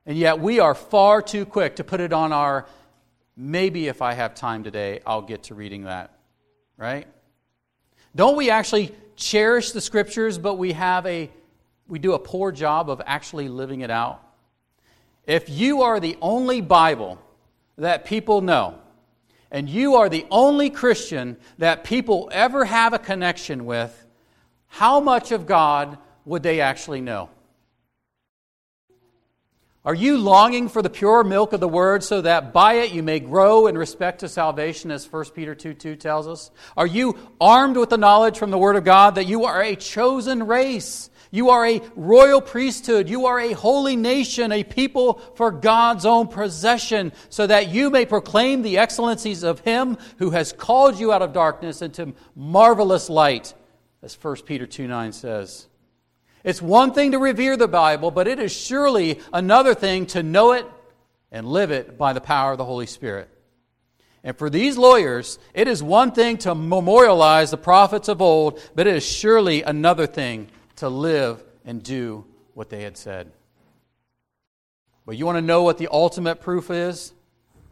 And 0.06 0.16
yet 0.16 0.40
we 0.40 0.58
are 0.58 0.74
far 0.74 1.20
too 1.20 1.44
quick 1.44 1.76
to 1.76 1.84
put 1.84 2.00
it 2.00 2.14
on 2.14 2.32
our 2.32 2.66
maybe 3.36 3.88
if 3.88 4.00
I 4.00 4.14
have 4.14 4.34
time 4.34 4.64
today, 4.64 5.00
I'll 5.04 5.20
get 5.20 5.42
to 5.44 5.54
reading 5.54 5.84
that. 5.84 6.16
Right? 6.78 7.06
Don't 8.14 8.38
we 8.38 8.48
actually 8.48 8.94
cherish 9.16 9.72
the 9.72 9.82
scriptures, 9.82 10.38
but 10.38 10.54
we 10.54 10.72
have 10.72 11.04
a 11.04 11.30
we 11.88 11.98
do 11.98 12.14
a 12.14 12.18
poor 12.18 12.52
job 12.52 12.88
of 12.88 13.02
actually 13.04 13.50
living 13.50 13.82
it 13.82 13.90
out? 13.90 14.22
If 15.26 15.50
you 15.50 15.82
are 15.82 16.00
the 16.00 16.16
only 16.22 16.62
Bible 16.62 17.20
that 17.78 18.04
people 18.04 18.40
know, 18.40 18.78
and 19.50 19.68
you 19.68 19.96
are 19.96 20.08
the 20.08 20.26
only 20.30 20.70
Christian 20.70 21.36
that 21.58 21.84
people 21.84 22.28
ever 22.32 22.64
have 22.64 22.92
a 22.92 22.98
connection 22.98 23.66
with, 23.66 24.06
how 24.66 25.00
much 25.00 25.32
of 25.32 25.46
God 25.46 25.98
would 26.24 26.42
they 26.42 26.60
actually 26.60 27.00
know? 27.00 27.30
Are 29.86 29.94
you 29.94 30.18
longing 30.18 30.68
for 30.68 30.82
the 30.82 30.90
pure 30.90 31.22
milk 31.22 31.52
of 31.52 31.60
the 31.60 31.68
word 31.68 32.02
so 32.02 32.20
that 32.20 32.52
by 32.52 32.74
it 32.74 32.90
you 32.90 33.04
may 33.04 33.20
grow 33.20 33.68
in 33.68 33.78
respect 33.78 34.18
to 34.20 34.28
salvation, 34.28 34.90
as 34.90 35.10
1 35.10 35.26
Peter 35.26 35.54
2 35.54 35.74
2 35.74 35.94
tells 35.94 36.26
us? 36.26 36.50
Are 36.76 36.88
you 36.88 37.16
armed 37.40 37.76
with 37.76 37.90
the 37.90 37.96
knowledge 37.96 38.36
from 38.36 38.50
the 38.50 38.58
word 38.58 38.74
of 38.74 38.82
God 38.82 39.14
that 39.14 39.28
you 39.28 39.44
are 39.44 39.62
a 39.62 39.76
chosen 39.76 40.48
race? 40.48 41.08
You 41.30 41.50
are 41.50 41.66
a 41.66 41.82
royal 41.96 42.40
priesthood. 42.40 43.08
You 43.08 43.26
are 43.26 43.38
a 43.38 43.52
holy 43.52 43.96
nation, 43.96 44.52
a 44.52 44.64
people 44.64 45.14
for 45.34 45.50
God's 45.50 46.06
own 46.06 46.28
possession, 46.28 47.12
so 47.28 47.46
that 47.46 47.68
you 47.68 47.90
may 47.90 48.06
proclaim 48.06 48.62
the 48.62 48.78
excellencies 48.78 49.42
of 49.42 49.60
Him 49.60 49.98
who 50.18 50.30
has 50.30 50.52
called 50.52 50.98
you 50.98 51.12
out 51.12 51.22
of 51.22 51.32
darkness 51.32 51.82
into 51.82 52.14
marvelous 52.34 53.10
light, 53.10 53.54
as 54.02 54.16
1 54.20 54.36
Peter 54.46 54.66
2 54.66 54.86
9 54.86 55.12
says. 55.12 55.66
It's 56.44 56.62
one 56.62 56.92
thing 56.92 57.10
to 57.10 57.18
revere 57.18 57.56
the 57.56 57.66
Bible, 57.66 58.12
but 58.12 58.28
it 58.28 58.38
is 58.38 58.56
surely 58.56 59.20
another 59.32 59.74
thing 59.74 60.06
to 60.06 60.22
know 60.22 60.52
it 60.52 60.64
and 61.32 61.48
live 61.48 61.72
it 61.72 61.98
by 61.98 62.12
the 62.12 62.20
power 62.20 62.52
of 62.52 62.58
the 62.58 62.64
Holy 62.64 62.86
Spirit. 62.86 63.28
And 64.22 64.36
for 64.36 64.48
these 64.48 64.76
lawyers, 64.76 65.38
it 65.54 65.68
is 65.68 65.82
one 65.82 66.12
thing 66.12 66.38
to 66.38 66.54
memorialize 66.54 67.50
the 67.50 67.56
prophets 67.56 68.08
of 68.08 68.22
old, 68.22 68.60
but 68.74 68.86
it 68.86 68.96
is 68.96 69.06
surely 69.06 69.62
another 69.62 70.06
thing 70.06 70.48
to 70.76 70.88
live 70.88 71.42
and 71.64 71.82
do 71.82 72.24
what 72.54 72.70
they 72.70 72.82
had 72.82 72.96
said. 72.96 73.32
But 75.04 75.16
you 75.16 75.26
want 75.26 75.36
to 75.36 75.42
know 75.42 75.62
what 75.62 75.78
the 75.78 75.88
ultimate 75.90 76.40
proof 76.40 76.70
is? 76.70 77.12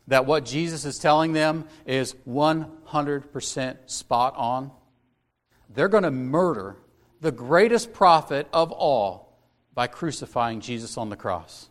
That 0.08 0.26
what 0.26 0.44
Jesus 0.44 0.84
is 0.84 0.98
telling 0.98 1.32
them 1.32 1.64
is 1.86 2.14
100% 2.28 3.76
spot 3.90 4.34
on? 4.36 4.70
They're 5.70 5.88
going 5.88 6.04
to 6.04 6.10
murder 6.10 6.76
the 7.20 7.32
greatest 7.32 7.92
prophet 7.92 8.46
of 8.52 8.70
all 8.70 9.38
by 9.74 9.86
crucifying 9.86 10.60
Jesus 10.60 10.96
on 10.96 11.08
the 11.08 11.16
cross. 11.16 11.68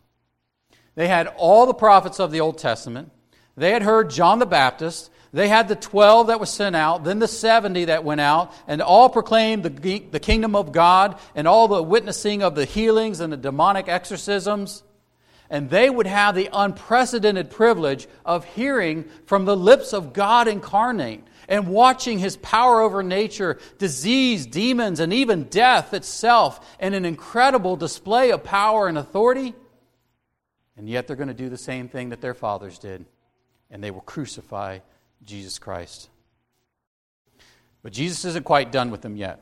They 0.96 1.08
had 1.08 1.28
all 1.28 1.66
the 1.66 1.74
prophets 1.74 2.20
of 2.20 2.32
the 2.32 2.42
Old 2.42 2.58
Testament. 2.58 3.12
They 3.56 3.72
had 3.72 3.84
heard 3.84 4.10
John 4.10 4.40
the 4.40 4.46
Baptist. 4.46 5.12
They 5.34 5.48
had 5.48 5.68
the 5.68 5.76
12 5.76 6.28
that 6.28 6.40
was 6.40 6.52
sent 6.52 6.76
out, 6.76 7.04
then 7.04 7.18
the 7.18 7.28
70 7.28 7.86
that 7.86 8.04
went 8.04 8.22
out, 8.22 8.54
and 8.68 8.84
all 8.84 9.10
proclaimed 9.10 9.64
the, 9.64 10.00
the 10.00 10.20
kingdom 10.20 10.56
of 10.56 10.72
God 10.72 11.20
and 11.34 11.48
all 11.48 11.68
the 11.68 11.82
witnessing 11.82 12.44
of 12.44 12.54
the 12.54 12.66
healings 12.66 13.20
and 13.20 13.34
the 13.34 13.38
demonic 13.38 13.90
exorcisms. 13.90 14.84
And 15.50 15.72
they 15.72 15.90
would 15.90 16.06
have 16.06 16.36
the 16.36 16.50
unprecedented 16.54 17.50
privilege 17.50 18.08
of 18.24 18.46
hearing 18.46 19.06
from 19.26 19.46
the 19.46 19.58
lips 19.58 19.92
of 19.92 20.14
God 20.14 20.48
incarnate 20.48 21.24
and 21.48 21.68
watching 21.68 22.20
his 22.20 22.38
power 22.38 22.82
over 22.82 23.02
nature, 23.02 23.60
disease, 23.80 24.46
demons, 24.46 25.00
and 25.00 25.12
even 25.12 25.46
death 25.46 25.96
itself, 25.96 26.78
and 26.80 26.94
an 26.94 27.06
incredible 27.06 27.76
display 27.76 28.32
of 28.32 28.44
power 28.44 28.88
and 28.88 29.00
authority. 29.00 29.56
And 30.78 30.88
yet 30.88 31.08
they're 31.08 31.16
going 31.16 31.28
to 31.28 31.34
do 31.34 31.50
the 31.50 31.58
same 31.58 31.90
thing 31.90 32.10
that 32.10 32.22
their 32.22 32.34
fathers 32.36 32.78
did, 32.78 33.06
and 33.72 33.84
they 33.84 33.92
will 33.92 34.02
crucify 34.02 34.80
Jesus 35.26 35.60
Christ. 35.60 36.10
But 37.82 37.94
Jesus 37.94 38.26
isn't 38.26 38.46
quite 38.46 38.72
done 38.72 38.92
with 38.92 39.02
them 39.02 39.16
yet. 39.16 39.42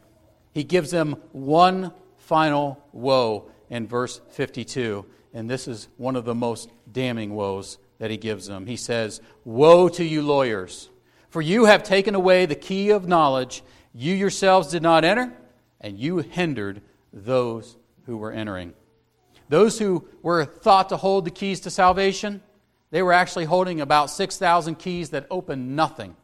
He 0.53 0.63
gives 0.63 0.91
them 0.91 1.17
one 1.31 1.93
final 2.17 2.83
woe 2.91 3.49
in 3.69 3.87
verse 3.87 4.19
52, 4.31 5.05
and 5.33 5.49
this 5.49 5.67
is 5.67 5.87
one 5.97 6.15
of 6.15 6.25
the 6.25 6.35
most 6.35 6.69
damning 6.91 7.35
woes 7.35 7.77
that 7.99 8.11
he 8.11 8.17
gives 8.17 8.47
them. 8.47 8.65
He 8.65 8.75
says, 8.75 9.21
Woe 9.45 9.87
to 9.89 10.03
you, 10.03 10.21
lawyers! 10.21 10.89
For 11.29 11.41
you 11.41 11.65
have 11.65 11.83
taken 11.83 12.15
away 12.15 12.45
the 12.45 12.55
key 12.55 12.89
of 12.89 13.07
knowledge. 13.07 13.63
You 13.93 14.13
yourselves 14.13 14.69
did 14.69 14.83
not 14.83 15.05
enter, 15.05 15.31
and 15.79 15.97
you 15.97 16.17
hindered 16.17 16.81
those 17.13 17.77
who 18.05 18.17
were 18.17 18.31
entering. 18.31 18.73
Those 19.47 19.79
who 19.79 20.07
were 20.21 20.45
thought 20.45 20.89
to 20.89 20.97
hold 20.97 21.25
the 21.25 21.31
keys 21.31 21.61
to 21.61 21.69
salvation, 21.69 22.41
they 22.91 23.01
were 23.01 23.13
actually 23.13 23.45
holding 23.45 23.81
about 23.81 24.09
6,000 24.09 24.75
keys 24.75 25.09
that 25.09 25.25
opened 25.31 25.75
nothing. 25.75 26.15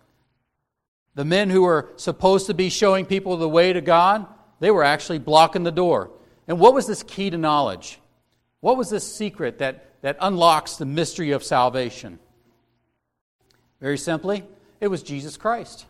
The 1.16 1.26
men 1.26 1.50
who 1.50 1.64
were 1.64 1.90
supposed 1.96 2.46
to 2.48 2.54
be 2.54 2.70
showing 2.70 3.06
people 3.06 3.38
the 3.38 3.50
way 3.50 3.74
to 3.74 3.82
God, 3.82 4.28
they 4.60 4.70
were 4.70 4.84
actually 4.84 5.20
blocking 5.20 5.64
the 5.64 5.72
door. 5.72 6.12
And 6.48 6.60
what 6.60 6.74
was 6.74 6.86
this 6.86 7.04
key 7.04 7.30
to 7.30 7.38
knowledge? 7.38 8.00
What 8.60 8.78
was 8.78 8.90
this 8.90 9.12
secret 9.12 9.60
that, 9.60 10.02
that 10.02 10.18
unlocks 10.22 10.76
the 10.76 10.86
mystery 10.86 11.32
of 11.32 11.44
salvation? 11.44 12.20
Very 13.80 13.98
simply, 13.98 14.44
it 14.80 14.88
was 14.88 15.04
Jesus 15.04 15.38
Christ. 15.38 15.86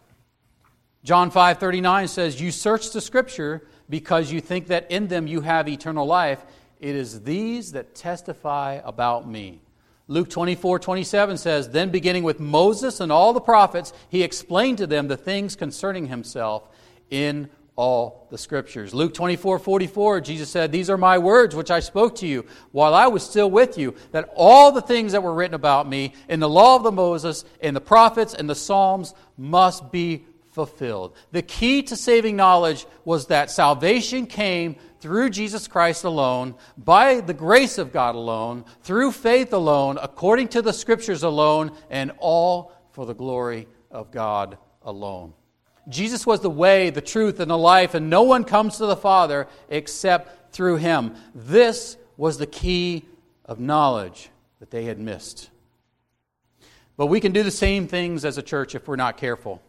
John 1.04 1.32
5:39 1.32 2.08
says, 2.08 2.42
"You 2.42 2.52
search 2.52 2.92
the 2.92 3.02
scripture 3.02 3.66
because 3.90 4.32
you 4.32 4.42
think 4.42 4.68
that 4.68 4.92
in 4.92 5.08
them 5.08 5.26
you 5.26 5.42
have 5.42 5.70
eternal 5.70 6.06
life. 6.06 6.46
It 6.80 6.96
is 6.96 7.24
these 7.24 7.72
that 7.72 7.96
testify 7.96 8.82
about 8.84 9.28
me." 9.28 9.62
Luke 10.08 10.30
24, 10.30 10.80
27 10.80 11.38
says, 11.38 11.70
Then 11.70 11.90
beginning 11.90 12.24
with 12.24 12.40
Moses 12.40 13.00
and 13.02 13.12
all 13.12 13.34
the 13.34 13.42
prophets, 13.42 13.92
he 14.10 14.24
explained 14.24 14.78
to 14.78 14.88
them 14.88 15.08
the 15.08 15.18
things 15.18 15.56
concerning 15.56 16.08
himself 16.08 16.64
in 17.10 17.50
all 17.76 18.28
the 18.32 18.38
scriptures. 18.38 18.94
Luke 18.94 19.14
24, 19.14 19.60
44, 19.60 20.22
Jesus 20.22 20.50
said, 20.50 20.72
These 20.72 20.90
are 20.90 20.98
my 20.98 21.18
words 21.18 21.56
which 21.56 21.70
I 21.70 21.82
spoke 21.82 22.16
to 22.18 22.28
you 22.28 22.46
while 22.72 22.94
I 22.94 23.08
was 23.08 23.22
still 23.22 23.52
with 23.52 23.78
you, 23.78 23.96
that 24.12 24.32
all 24.36 24.72
the 24.72 24.82
things 24.82 25.12
that 25.12 25.24
were 25.24 25.34
written 25.34 25.54
about 25.54 25.88
me 25.88 26.14
in 26.28 26.40
the 26.40 26.50
law 26.50 26.78
of 26.78 26.84
the 26.84 26.92
Moses, 26.92 27.46
in 27.62 27.74
the 27.74 27.82
prophets, 27.82 28.34
and 28.34 28.50
the 28.50 28.56
Psalms 28.56 29.14
must 29.38 29.92
be 29.92 30.26
fulfilled. 30.58 31.16
The 31.32 31.44
key 31.44 31.84
to 31.84 31.96
saving 31.96 32.36
knowledge 32.36 32.88
was 33.06 33.28
that 33.28 33.52
salvation 33.52 34.26
came 34.26 34.78
through 35.00 35.30
Jesus 35.30 35.68
Christ 35.68 36.04
alone, 36.04 36.56
by 36.78 37.22
the 37.22 37.34
grace 37.34 37.78
of 37.78 37.94
God 37.94 38.16
alone, 38.16 38.66
through 38.82 39.12
faith 39.12 39.54
alone, 39.54 39.98
according 40.02 40.48
to 40.50 40.62
the 40.62 40.74
scriptures 40.74 41.24
alone, 41.24 41.72
and 41.90 42.12
all 42.20 42.72
for 42.92 43.06
the 43.06 43.16
glory 43.16 43.68
of 43.92 44.12
God 44.12 44.58
alone. 44.82 45.34
Jesus 45.90 46.26
was 46.26 46.42
the 46.42 46.50
way, 46.50 46.90
the 46.90 47.02
truth, 47.02 47.40
and 47.40 47.50
the 47.50 47.58
life, 47.58 47.94
and 47.94 48.10
no 48.10 48.24
one 48.24 48.44
comes 48.44 48.78
to 48.78 48.86
the 48.86 48.96
Father 48.96 49.48
except 49.70 50.54
through 50.54 50.78
him. 50.78 51.16
This 51.34 51.98
was 52.18 52.38
the 52.38 52.48
key 52.48 53.06
of 53.46 53.60
knowledge 53.60 54.30
that 54.60 54.72
they 54.72 54.86
had 54.86 55.00
missed. 55.00 55.50
But 56.98 57.06
we 57.06 57.20
can 57.20 57.32
do 57.32 57.44
the 57.44 57.52
same 57.52 57.88
things 57.88 58.26
as 58.26 58.38
a 58.38 58.42
church 58.42 58.74
if 58.74 58.88
we're 58.88 58.96
not 58.96 59.18
careful. 59.18 59.62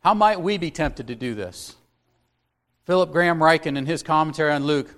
How 0.00 0.14
might 0.14 0.40
we 0.40 0.56
be 0.56 0.70
tempted 0.70 1.06
to 1.08 1.14
do 1.14 1.34
this? 1.34 1.76
Philip 2.84 3.12
Graham 3.12 3.38
Ryken, 3.38 3.76
in 3.76 3.86
his 3.86 4.02
commentary 4.02 4.52
on 4.52 4.64
Luke, 4.64 4.88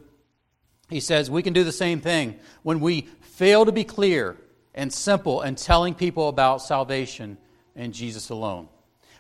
he 0.89 1.01
says 1.01 1.31
we 1.31 1.43
can 1.43 1.53
do 1.53 1.65
the 1.65 1.73
same 1.73 2.01
thing 2.01 2.39
when 2.63 2.81
we 2.81 3.03
fail 3.21 3.65
to 3.65 3.73
be 3.73 3.85
clear 3.85 4.37
and 4.75 4.93
simple 4.93 5.43
in 5.43 5.55
telling 5.55 5.95
people 5.95 6.29
about 6.29 6.63
salvation 6.63 7.37
in 7.75 7.93
Jesus 7.93 8.31
alone. 8.31 8.69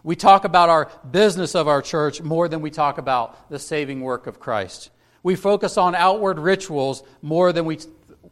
We 0.02 0.16
talk 0.16 0.44
about 0.44 0.68
our 0.68 0.90
business 1.10 1.54
of 1.54 1.68
our 1.68 1.82
church 1.82 2.20
more 2.20 2.48
than 2.48 2.60
we 2.60 2.70
talk 2.70 2.98
about 2.98 3.50
the 3.50 3.58
saving 3.58 4.00
work 4.00 4.26
of 4.26 4.38
Christ. 4.38 4.90
We 5.22 5.36
focus 5.36 5.78
on 5.78 5.94
outward 5.94 6.38
rituals 6.38 7.02
more 7.22 7.52
than 7.52 7.64
we 7.64 7.78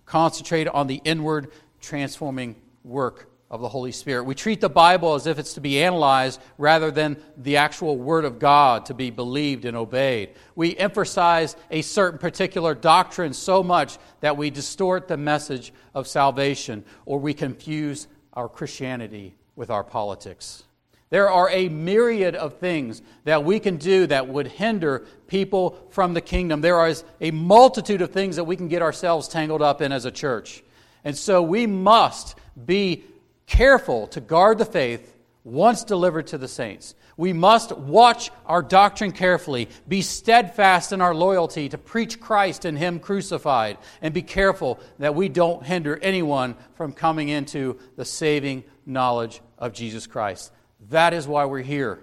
concentrate 0.05 0.69
on 0.69 0.87
the 0.87 1.01
inward 1.05 1.51
transforming 1.81 2.57
work 2.85 3.32
of 3.53 3.61
the 3.61 3.69
Holy 3.69 3.93
Spirit. 3.93 4.25
We 4.25 4.35
treat 4.35 4.63
the 4.63 4.71
Bible 4.71 5.15
as 5.15 5.27
if 5.27 5.39
it's 5.39 5.53
to 5.55 5.61
be 5.61 5.83
analyzed 5.85 6.41
rather 6.57 6.91
than 6.91 7.19
the 7.37 7.59
actual 7.59 7.99
Word 7.99 8.25
of 8.25 8.39
God 8.39 8.87
to 8.87 8.95
be 8.95 9.11
believed 9.11 9.67
and 9.67 9.77
obeyed. 9.77 10.31
We 10.57 10.75
emphasize 10.75 11.55
a 11.71 11.83
certain 11.83 12.19
particular 12.19 12.75
doctrine 12.75 13.35
so 13.35 13.63
much 13.63 13.99
that 14.21 14.39
we 14.39 14.49
distort 14.49 15.07
the 15.07 15.19
message 15.19 15.71
of 15.95 16.09
salvation 16.09 16.83
or 17.05 17.21
we 17.21 17.35
confuse 17.35 18.09
our 18.33 18.49
Christianity 18.49 19.37
with 19.55 19.69
our 19.71 19.85
politics. 19.85 20.65
There 21.11 21.29
are 21.29 21.51
a 21.51 21.69
myriad 21.69 22.35
of 22.35 22.57
things 22.57 23.03
that 23.25 23.45
we 23.45 23.61
can 23.61 23.77
do 23.77 24.07
that 24.07 24.29
would 24.29 24.47
hinder 24.47 25.05
people 25.27 25.87
from 25.91 26.15
the 26.15 26.23
kingdom. 26.23 26.63
There 26.63 26.87
is 26.87 27.05
a 27.21 27.33
multitude 27.33 28.01
of 28.01 28.13
things 28.13 28.37
that 28.37 28.45
we 28.45 28.57
can 28.57 28.69
get 28.69 28.81
ourselves 28.81 29.29
tangled 29.29 29.61
up 29.61 29.83
in 29.83 29.93
as 29.93 30.07
a 30.07 30.11
church. 30.11 30.65
And 31.05 31.19
so 31.19 31.43
we 31.43 31.67
must 31.67 32.35
be 32.65 33.05
careful 33.47 34.07
to 34.09 34.21
guard 34.21 34.59
the 34.59 34.65
faith 34.65 35.17
once 35.45 35.85
delivered 35.85 36.29
to 36.29 36.39
the 36.39 36.49
saints. 36.49 36.95
We 37.17 37.33
must 37.33 37.77
watch 37.77 38.31
our 38.47 38.63
doctrine 38.63 39.13
carefully, 39.13 39.69
be 39.87 40.03
steadfast 40.03 40.93
in 40.93 41.01
our 41.01 41.15
loyalty 41.15 41.69
to 41.69 41.79
preach 41.79 42.21
Christ 42.21 42.65
and 42.65 42.79
Him 42.79 43.01
crucified, 43.01 43.79
and 44.01 44.15
be 44.15 44.23
careful 44.23 44.81
that 44.99 45.15
we 45.15 45.29
don't 45.29 45.65
hinder 45.65 45.99
anyone 46.01 46.57
from 46.75 46.93
coming 46.93 47.29
into 47.29 47.79
the 47.97 48.05
saving 48.05 48.65
knowledge 48.87 49.41
of 49.59 49.73
Jesus 49.73 50.07
Christ. 50.07 50.53
That 50.89 51.13
is 51.13 51.29
why 51.29 51.45
we're 51.45 51.63
here. 51.63 52.03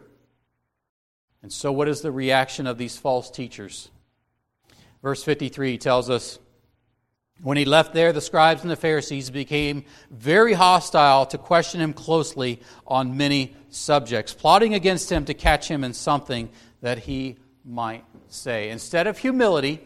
And 1.42 1.52
so, 1.52 1.72
what 1.72 1.88
is 1.88 2.02
the 2.02 2.12
reaction 2.12 2.68
of 2.68 2.78
these 2.78 2.98
false 2.98 3.32
teachers? 3.32 3.90
Verse 5.02 5.24
53 5.24 5.78
tells 5.78 6.10
us 6.10 6.40
when 7.42 7.58
he 7.58 7.66
left 7.66 7.94
there, 7.94 8.12
the 8.12 8.22
scribes 8.22 8.64
and 8.64 8.72
the 8.72 8.76
Pharisees 8.76 9.30
became 9.30 9.86
very 10.12 10.54
hostile 10.54 11.26
to 11.28 11.38
question 11.38 11.80
him 11.80 11.94
closely 11.94 12.62
on 12.86 13.16
many 13.16 13.56
subjects, 13.70 14.34
plotting 14.34 14.74
against 14.74 15.12
him 15.12 15.26
to 15.26 15.34
catch 15.34 15.70
him 15.70 15.84
in 15.84 15.94
something 15.94 16.50
that 16.82 17.00
he 17.00 17.38
might 17.64 18.04
say. 18.28 18.70
Instead 18.70 19.08
of 19.08 19.18
humility, 19.18 19.80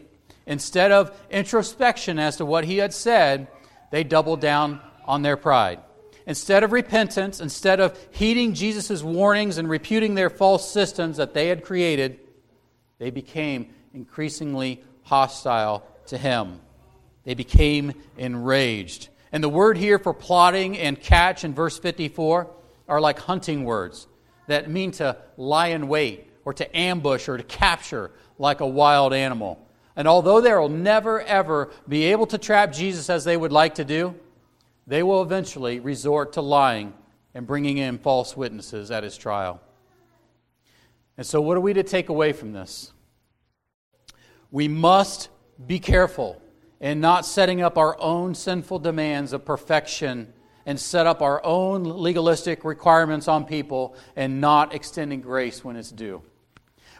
instead 0.46 0.90
of 0.90 1.16
introspection 1.30 2.18
as 2.18 2.36
to 2.38 2.44
what 2.44 2.64
he 2.64 2.78
had 2.78 2.92
said, 2.92 3.46
they 3.92 4.02
doubled 4.02 4.40
down 4.40 4.80
on 5.04 5.22
their 5.22 5.36
pride. 5.36 5.80
Instead 6.26 6.64
of 6.64 6.72
repentance, 6.72 7.40
instead 7.40 7.80
of 7.80 7.96
heeding 8.10 8.54
Jesus' 8.54 9.02
warnings 9.02 9.58
and 9.58 9.68
reputing 9.68 10.14
their 10.14 10.30
false 10.30 10.68
systems 10.68 11.18
that 11.18 11.34
they 11.34 11.48
had 11.48 11.62
created, 11.62 12.18
they 12.98 13.10
became 13.10 13.74
increasingly 13.92 14.82
hostile 15.02 15.86
to 16.06 16.16
him. 16.16 16.60
They 17.24 17.34
became 17.34 17.92
enraged. 18.16 19.08
And 19.32 19.42
the 19.42 19.48
word 19.48 19.76
here 19.76 19.98
for 19.98 20.14
plotting 20.14 20.78
and 20.78 21.00
catch 21.00 21.44
in 21.44 21.54
verse 21.54 21.78
54 21.78 22.50
are 22.88 23.00
like 23.00 23.18
hunting 23.18 23.64
words 23.64 24.06
that 24.46 24.70
mean 24.70 24.90
to 24.92 25.16
lie 25.36 25.68
in 25.68 25.88
wait 25.88 26.30
or 26.44 26.52
to 26.54 26.76
ambush 26.76 27.28
or 27.28 27.36
to 27.36 27.42
capture 27.42 28.10
like 28.38 28.60
a 28.60 28.66
wild 28.66 29.12
animal. 29.12 29.66
And 29.96 30.06
although 30.06 30.40
they 30.40 30.52
will 30.54 30.68
never, 30.68 31.20
ever 31.22 31.70
be 31.88 32.04
able 32.04 32.26
to 32.26 32.38
trap 32.38 32.72
Jesus 32.72 33.08
as 33.08 33.24
they 33.24 33.36
would 33.36 33.52
like 33.52 33.76
to 33.76 33.84
do, 33.84 34.14
they 34.86 35.02
will 35.02 35.22
eventually 35.22 35.80
resort 35.80 36.34
to 36.34 36.42
lying 36.42 36.92
and 37.32 37.46
bringing 37.46 37.78
in 37.78 37.98
false 37.98 38.36
witnesses 38.36 38.90
at 38.90 39.02
his 39.02 39.16
trial. 39.16 39.60
And 41.16 41.26
so, 41.26 41.40
what 41.40 41.56
are 41.56 41.60
we 41.60 41.72
to 41.74 41.82
take 41.82 42.08
away 42.08 42.32
from 42.32 42.52
this? 42.52 42.92
We 44.50 44.68
must 44.68 45.28
be 45.64 45.78
careful 45.78 46.40
in 46.84 47.00
not 47.00 47.24
setting 47.24 47.62
up 47.62 47.78
our 47.78 47.98
own 47.98 48.34
sinful 48.34 48.78
demands 48.78 49.32
of 49.32 49.42
perfection 49.42 50.30
and 50.66 50.78
set 50.78 51.06
up 51.06 51.22
our 51.22 51.42
own 51.42 51.82
legalistic 51.82 52.62
requirements 52.62 53.26
on 53.26 53.46
people 53.46 53.96
and 54.16 54.38
not 54.38 54.74
extending 54.74 55.22
grace 55.22 55.64
when 55.64 55.76
it's 55.76 55.90
due. 55.90 56.20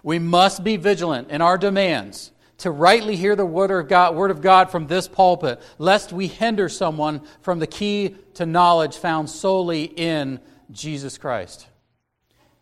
We 0.03 0.19
must 0.19 0.65
be 0.65 0.79
vigilant 0.79 1.29
in 1.29 1.43
our 1.43 1.59
demands 1.59 2.33
to 2.59 2.71
rightly 2.71 3.15
hear 3.15 3.37
the 3.37 3.45
word 3.45 3.71
of, 3.71 3.87
God, 3.87 4.15
word 4.15 4.31
of 4.31 4.41
God 4.41 4.71
from 4.71 4.87
this 4.87 5.07
pulpit, 5.07 5.61
lest 5.77 6.15
we 6.15 6.29
hinder 6.29 6.71
someone 6.71 7.21
from 7.43 7.59
the 7.59 7.67
key 7.67 8.17
to 8.35 8.47
knowledge 8.47 8.97
found 8.97 9.29
solely 9.29 9.85
in 9.85 10.41
Jesus 10.71 11.19
Christ. 11.19 11.67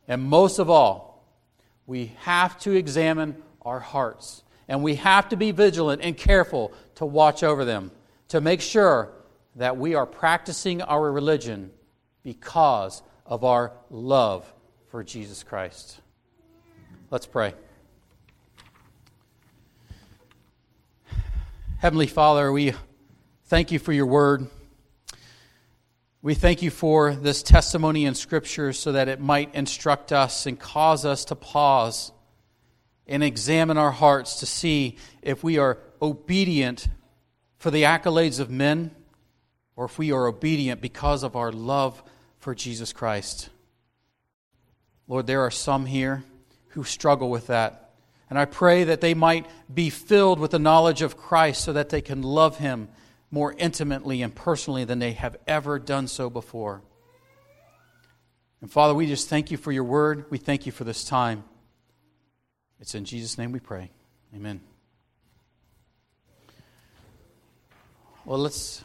And 0.08 0.24
most 0.24 0.58
of 0.58 0.68
all, 0.68 1.24
we 1.86 2.16
have 2.22 2.58
to 2.62 2.72
examine 2.72 3.40
our 3.64 3.78
hearts. 3.78 4.42
And 4.68 4.82
we 4.82 4.94
have 4.96 5.28
to 5.30 5.36
be 5.36 5.50
vigilant 5.50 6.02
and 6.02 6.16
careful 6.16 6.72
to 6.96 7.06
watch 7.06 7.42
over 7.42 7.64
them, 7.64 7.90
to 8.28 8.40
make 8.40 8.60
sure 8.60 9.12
that 9.56 9.76
we 9.76 9.94
are 9.94 10.06
practicing 10.06 10.82
our 10.82 11.10
religion 11.10 11.70
because 12.22 13.02
of 13.26 13.44
our 13.44 13.72
love 13.90 14.50
for 14.88 15.02
Jesus 15.02 15.42
Christ. 15.42 16.00
Let's 17.10 17.26
pray. 17.26 17.54
Heavenly 21.78 22.06
Father, 22.06 22.52
we 22.52 22.74
thank 23.46 23.72
you 23.72 23.78
for 23.78 23.92
your 23.92 24.06
word. 24.06 24.46
We 26.22 26.34
thank 26.34 26.62
you 26.62 26.70
for 26.70 27.12
this 27.12 27.42
testimony 27.42 28.04
in 28.04 28.14
Scripture 28.14 28.72
so 28.72 28.92
that 28.92 29.08
it 29.08 29.18
might 29.18 29.54
instruct 29.54 30.12
us 30.12 30.46
and 30.46 30.58
cause 30.58 31.04
us 31.04 31.24
to 31.26 31.34
pause 31.34 32.12
and 33.12 33.22
examine 33.22 33.76
our 33.76 33.90
hearts 33.90 34.40
to 34.40 34.46
see 34.46 34.96
if 35.20 35.44
we 35.44 35.58
are 35.58 35.78
obedient 36.00 36.88
for 37.58 37.70
the 37.70 37.82
accolades 37.82 38.40
of 38.40 38.50
men 38.50 38.90
or 39.76 39.84
if 39.84 39.98
we 39.98 40.10
are 40.12 40.26
obedient 40.26 40.80
because 40.80 41.22
of 41.22 41.36
our 41.36 41.52
love 41.52 42.02
for 42.38 42.54
Jesus 42.54 42.90
Christ. 42.90 43.50
Lord, 45.06 45.26
there 45.26 45.42
are 45.42 45.50
some 45.50 45.84
here 45.84 46.24
who 46.68 46.84
struggle 46.84 47.28
with 47.28 47.48
that. 47.48 47.90
And 48.30 48.38
I 48.38 48.46
pray 48.46 48.84
that 48.84 49.02
they 49.02 49.12
might 49.12 49.44
be 49.72 49.90
filled 49.90 50.38
with 50.38 50.52
the 50.52 50.58
knowledge 50.58 51.02
of 51.02 51.18
Christ 51.18 51.62
so 51.64 51.74
that 51.74 51.90
they 51.90 52.00
can 52.00 52.22
love 52.22 52.56
Him 52.56 52.88
more 53.30 53.52
intimately 53.58 54.22
and 54.22 54.34
personally 54.34 54.84
than 54.84 55.00
they 55.00 55.12
have 55.12 55.36
ever 55.46 55.78
done 55.78 56.08
so 56.08 56.30
before. 56.30 56.80
And 58.62 58.70
Father, 58.72 58.94
we 58.94 59.06
just 59.06 59.28
thank 59.28 59.50
you 59.50 59.58
for 59.58 59.70
your 59.70 59.84
word. 59.84 60.24
We 60.30 60.38
thank 60.38 60.64
you 60.64 60.72
for 60.72 60.84
this 60.84 61.04
time. 61.04 61.44
It's 62.82 62.96
in 62.96 63.04
Jesus' 63.04 63.38
name 63.38 63.52
we 63.52 63.60
pray. 63.60 63.90
Amen. 64.34 64.60
Well, 68.24 68.40
let's 68.40 68.82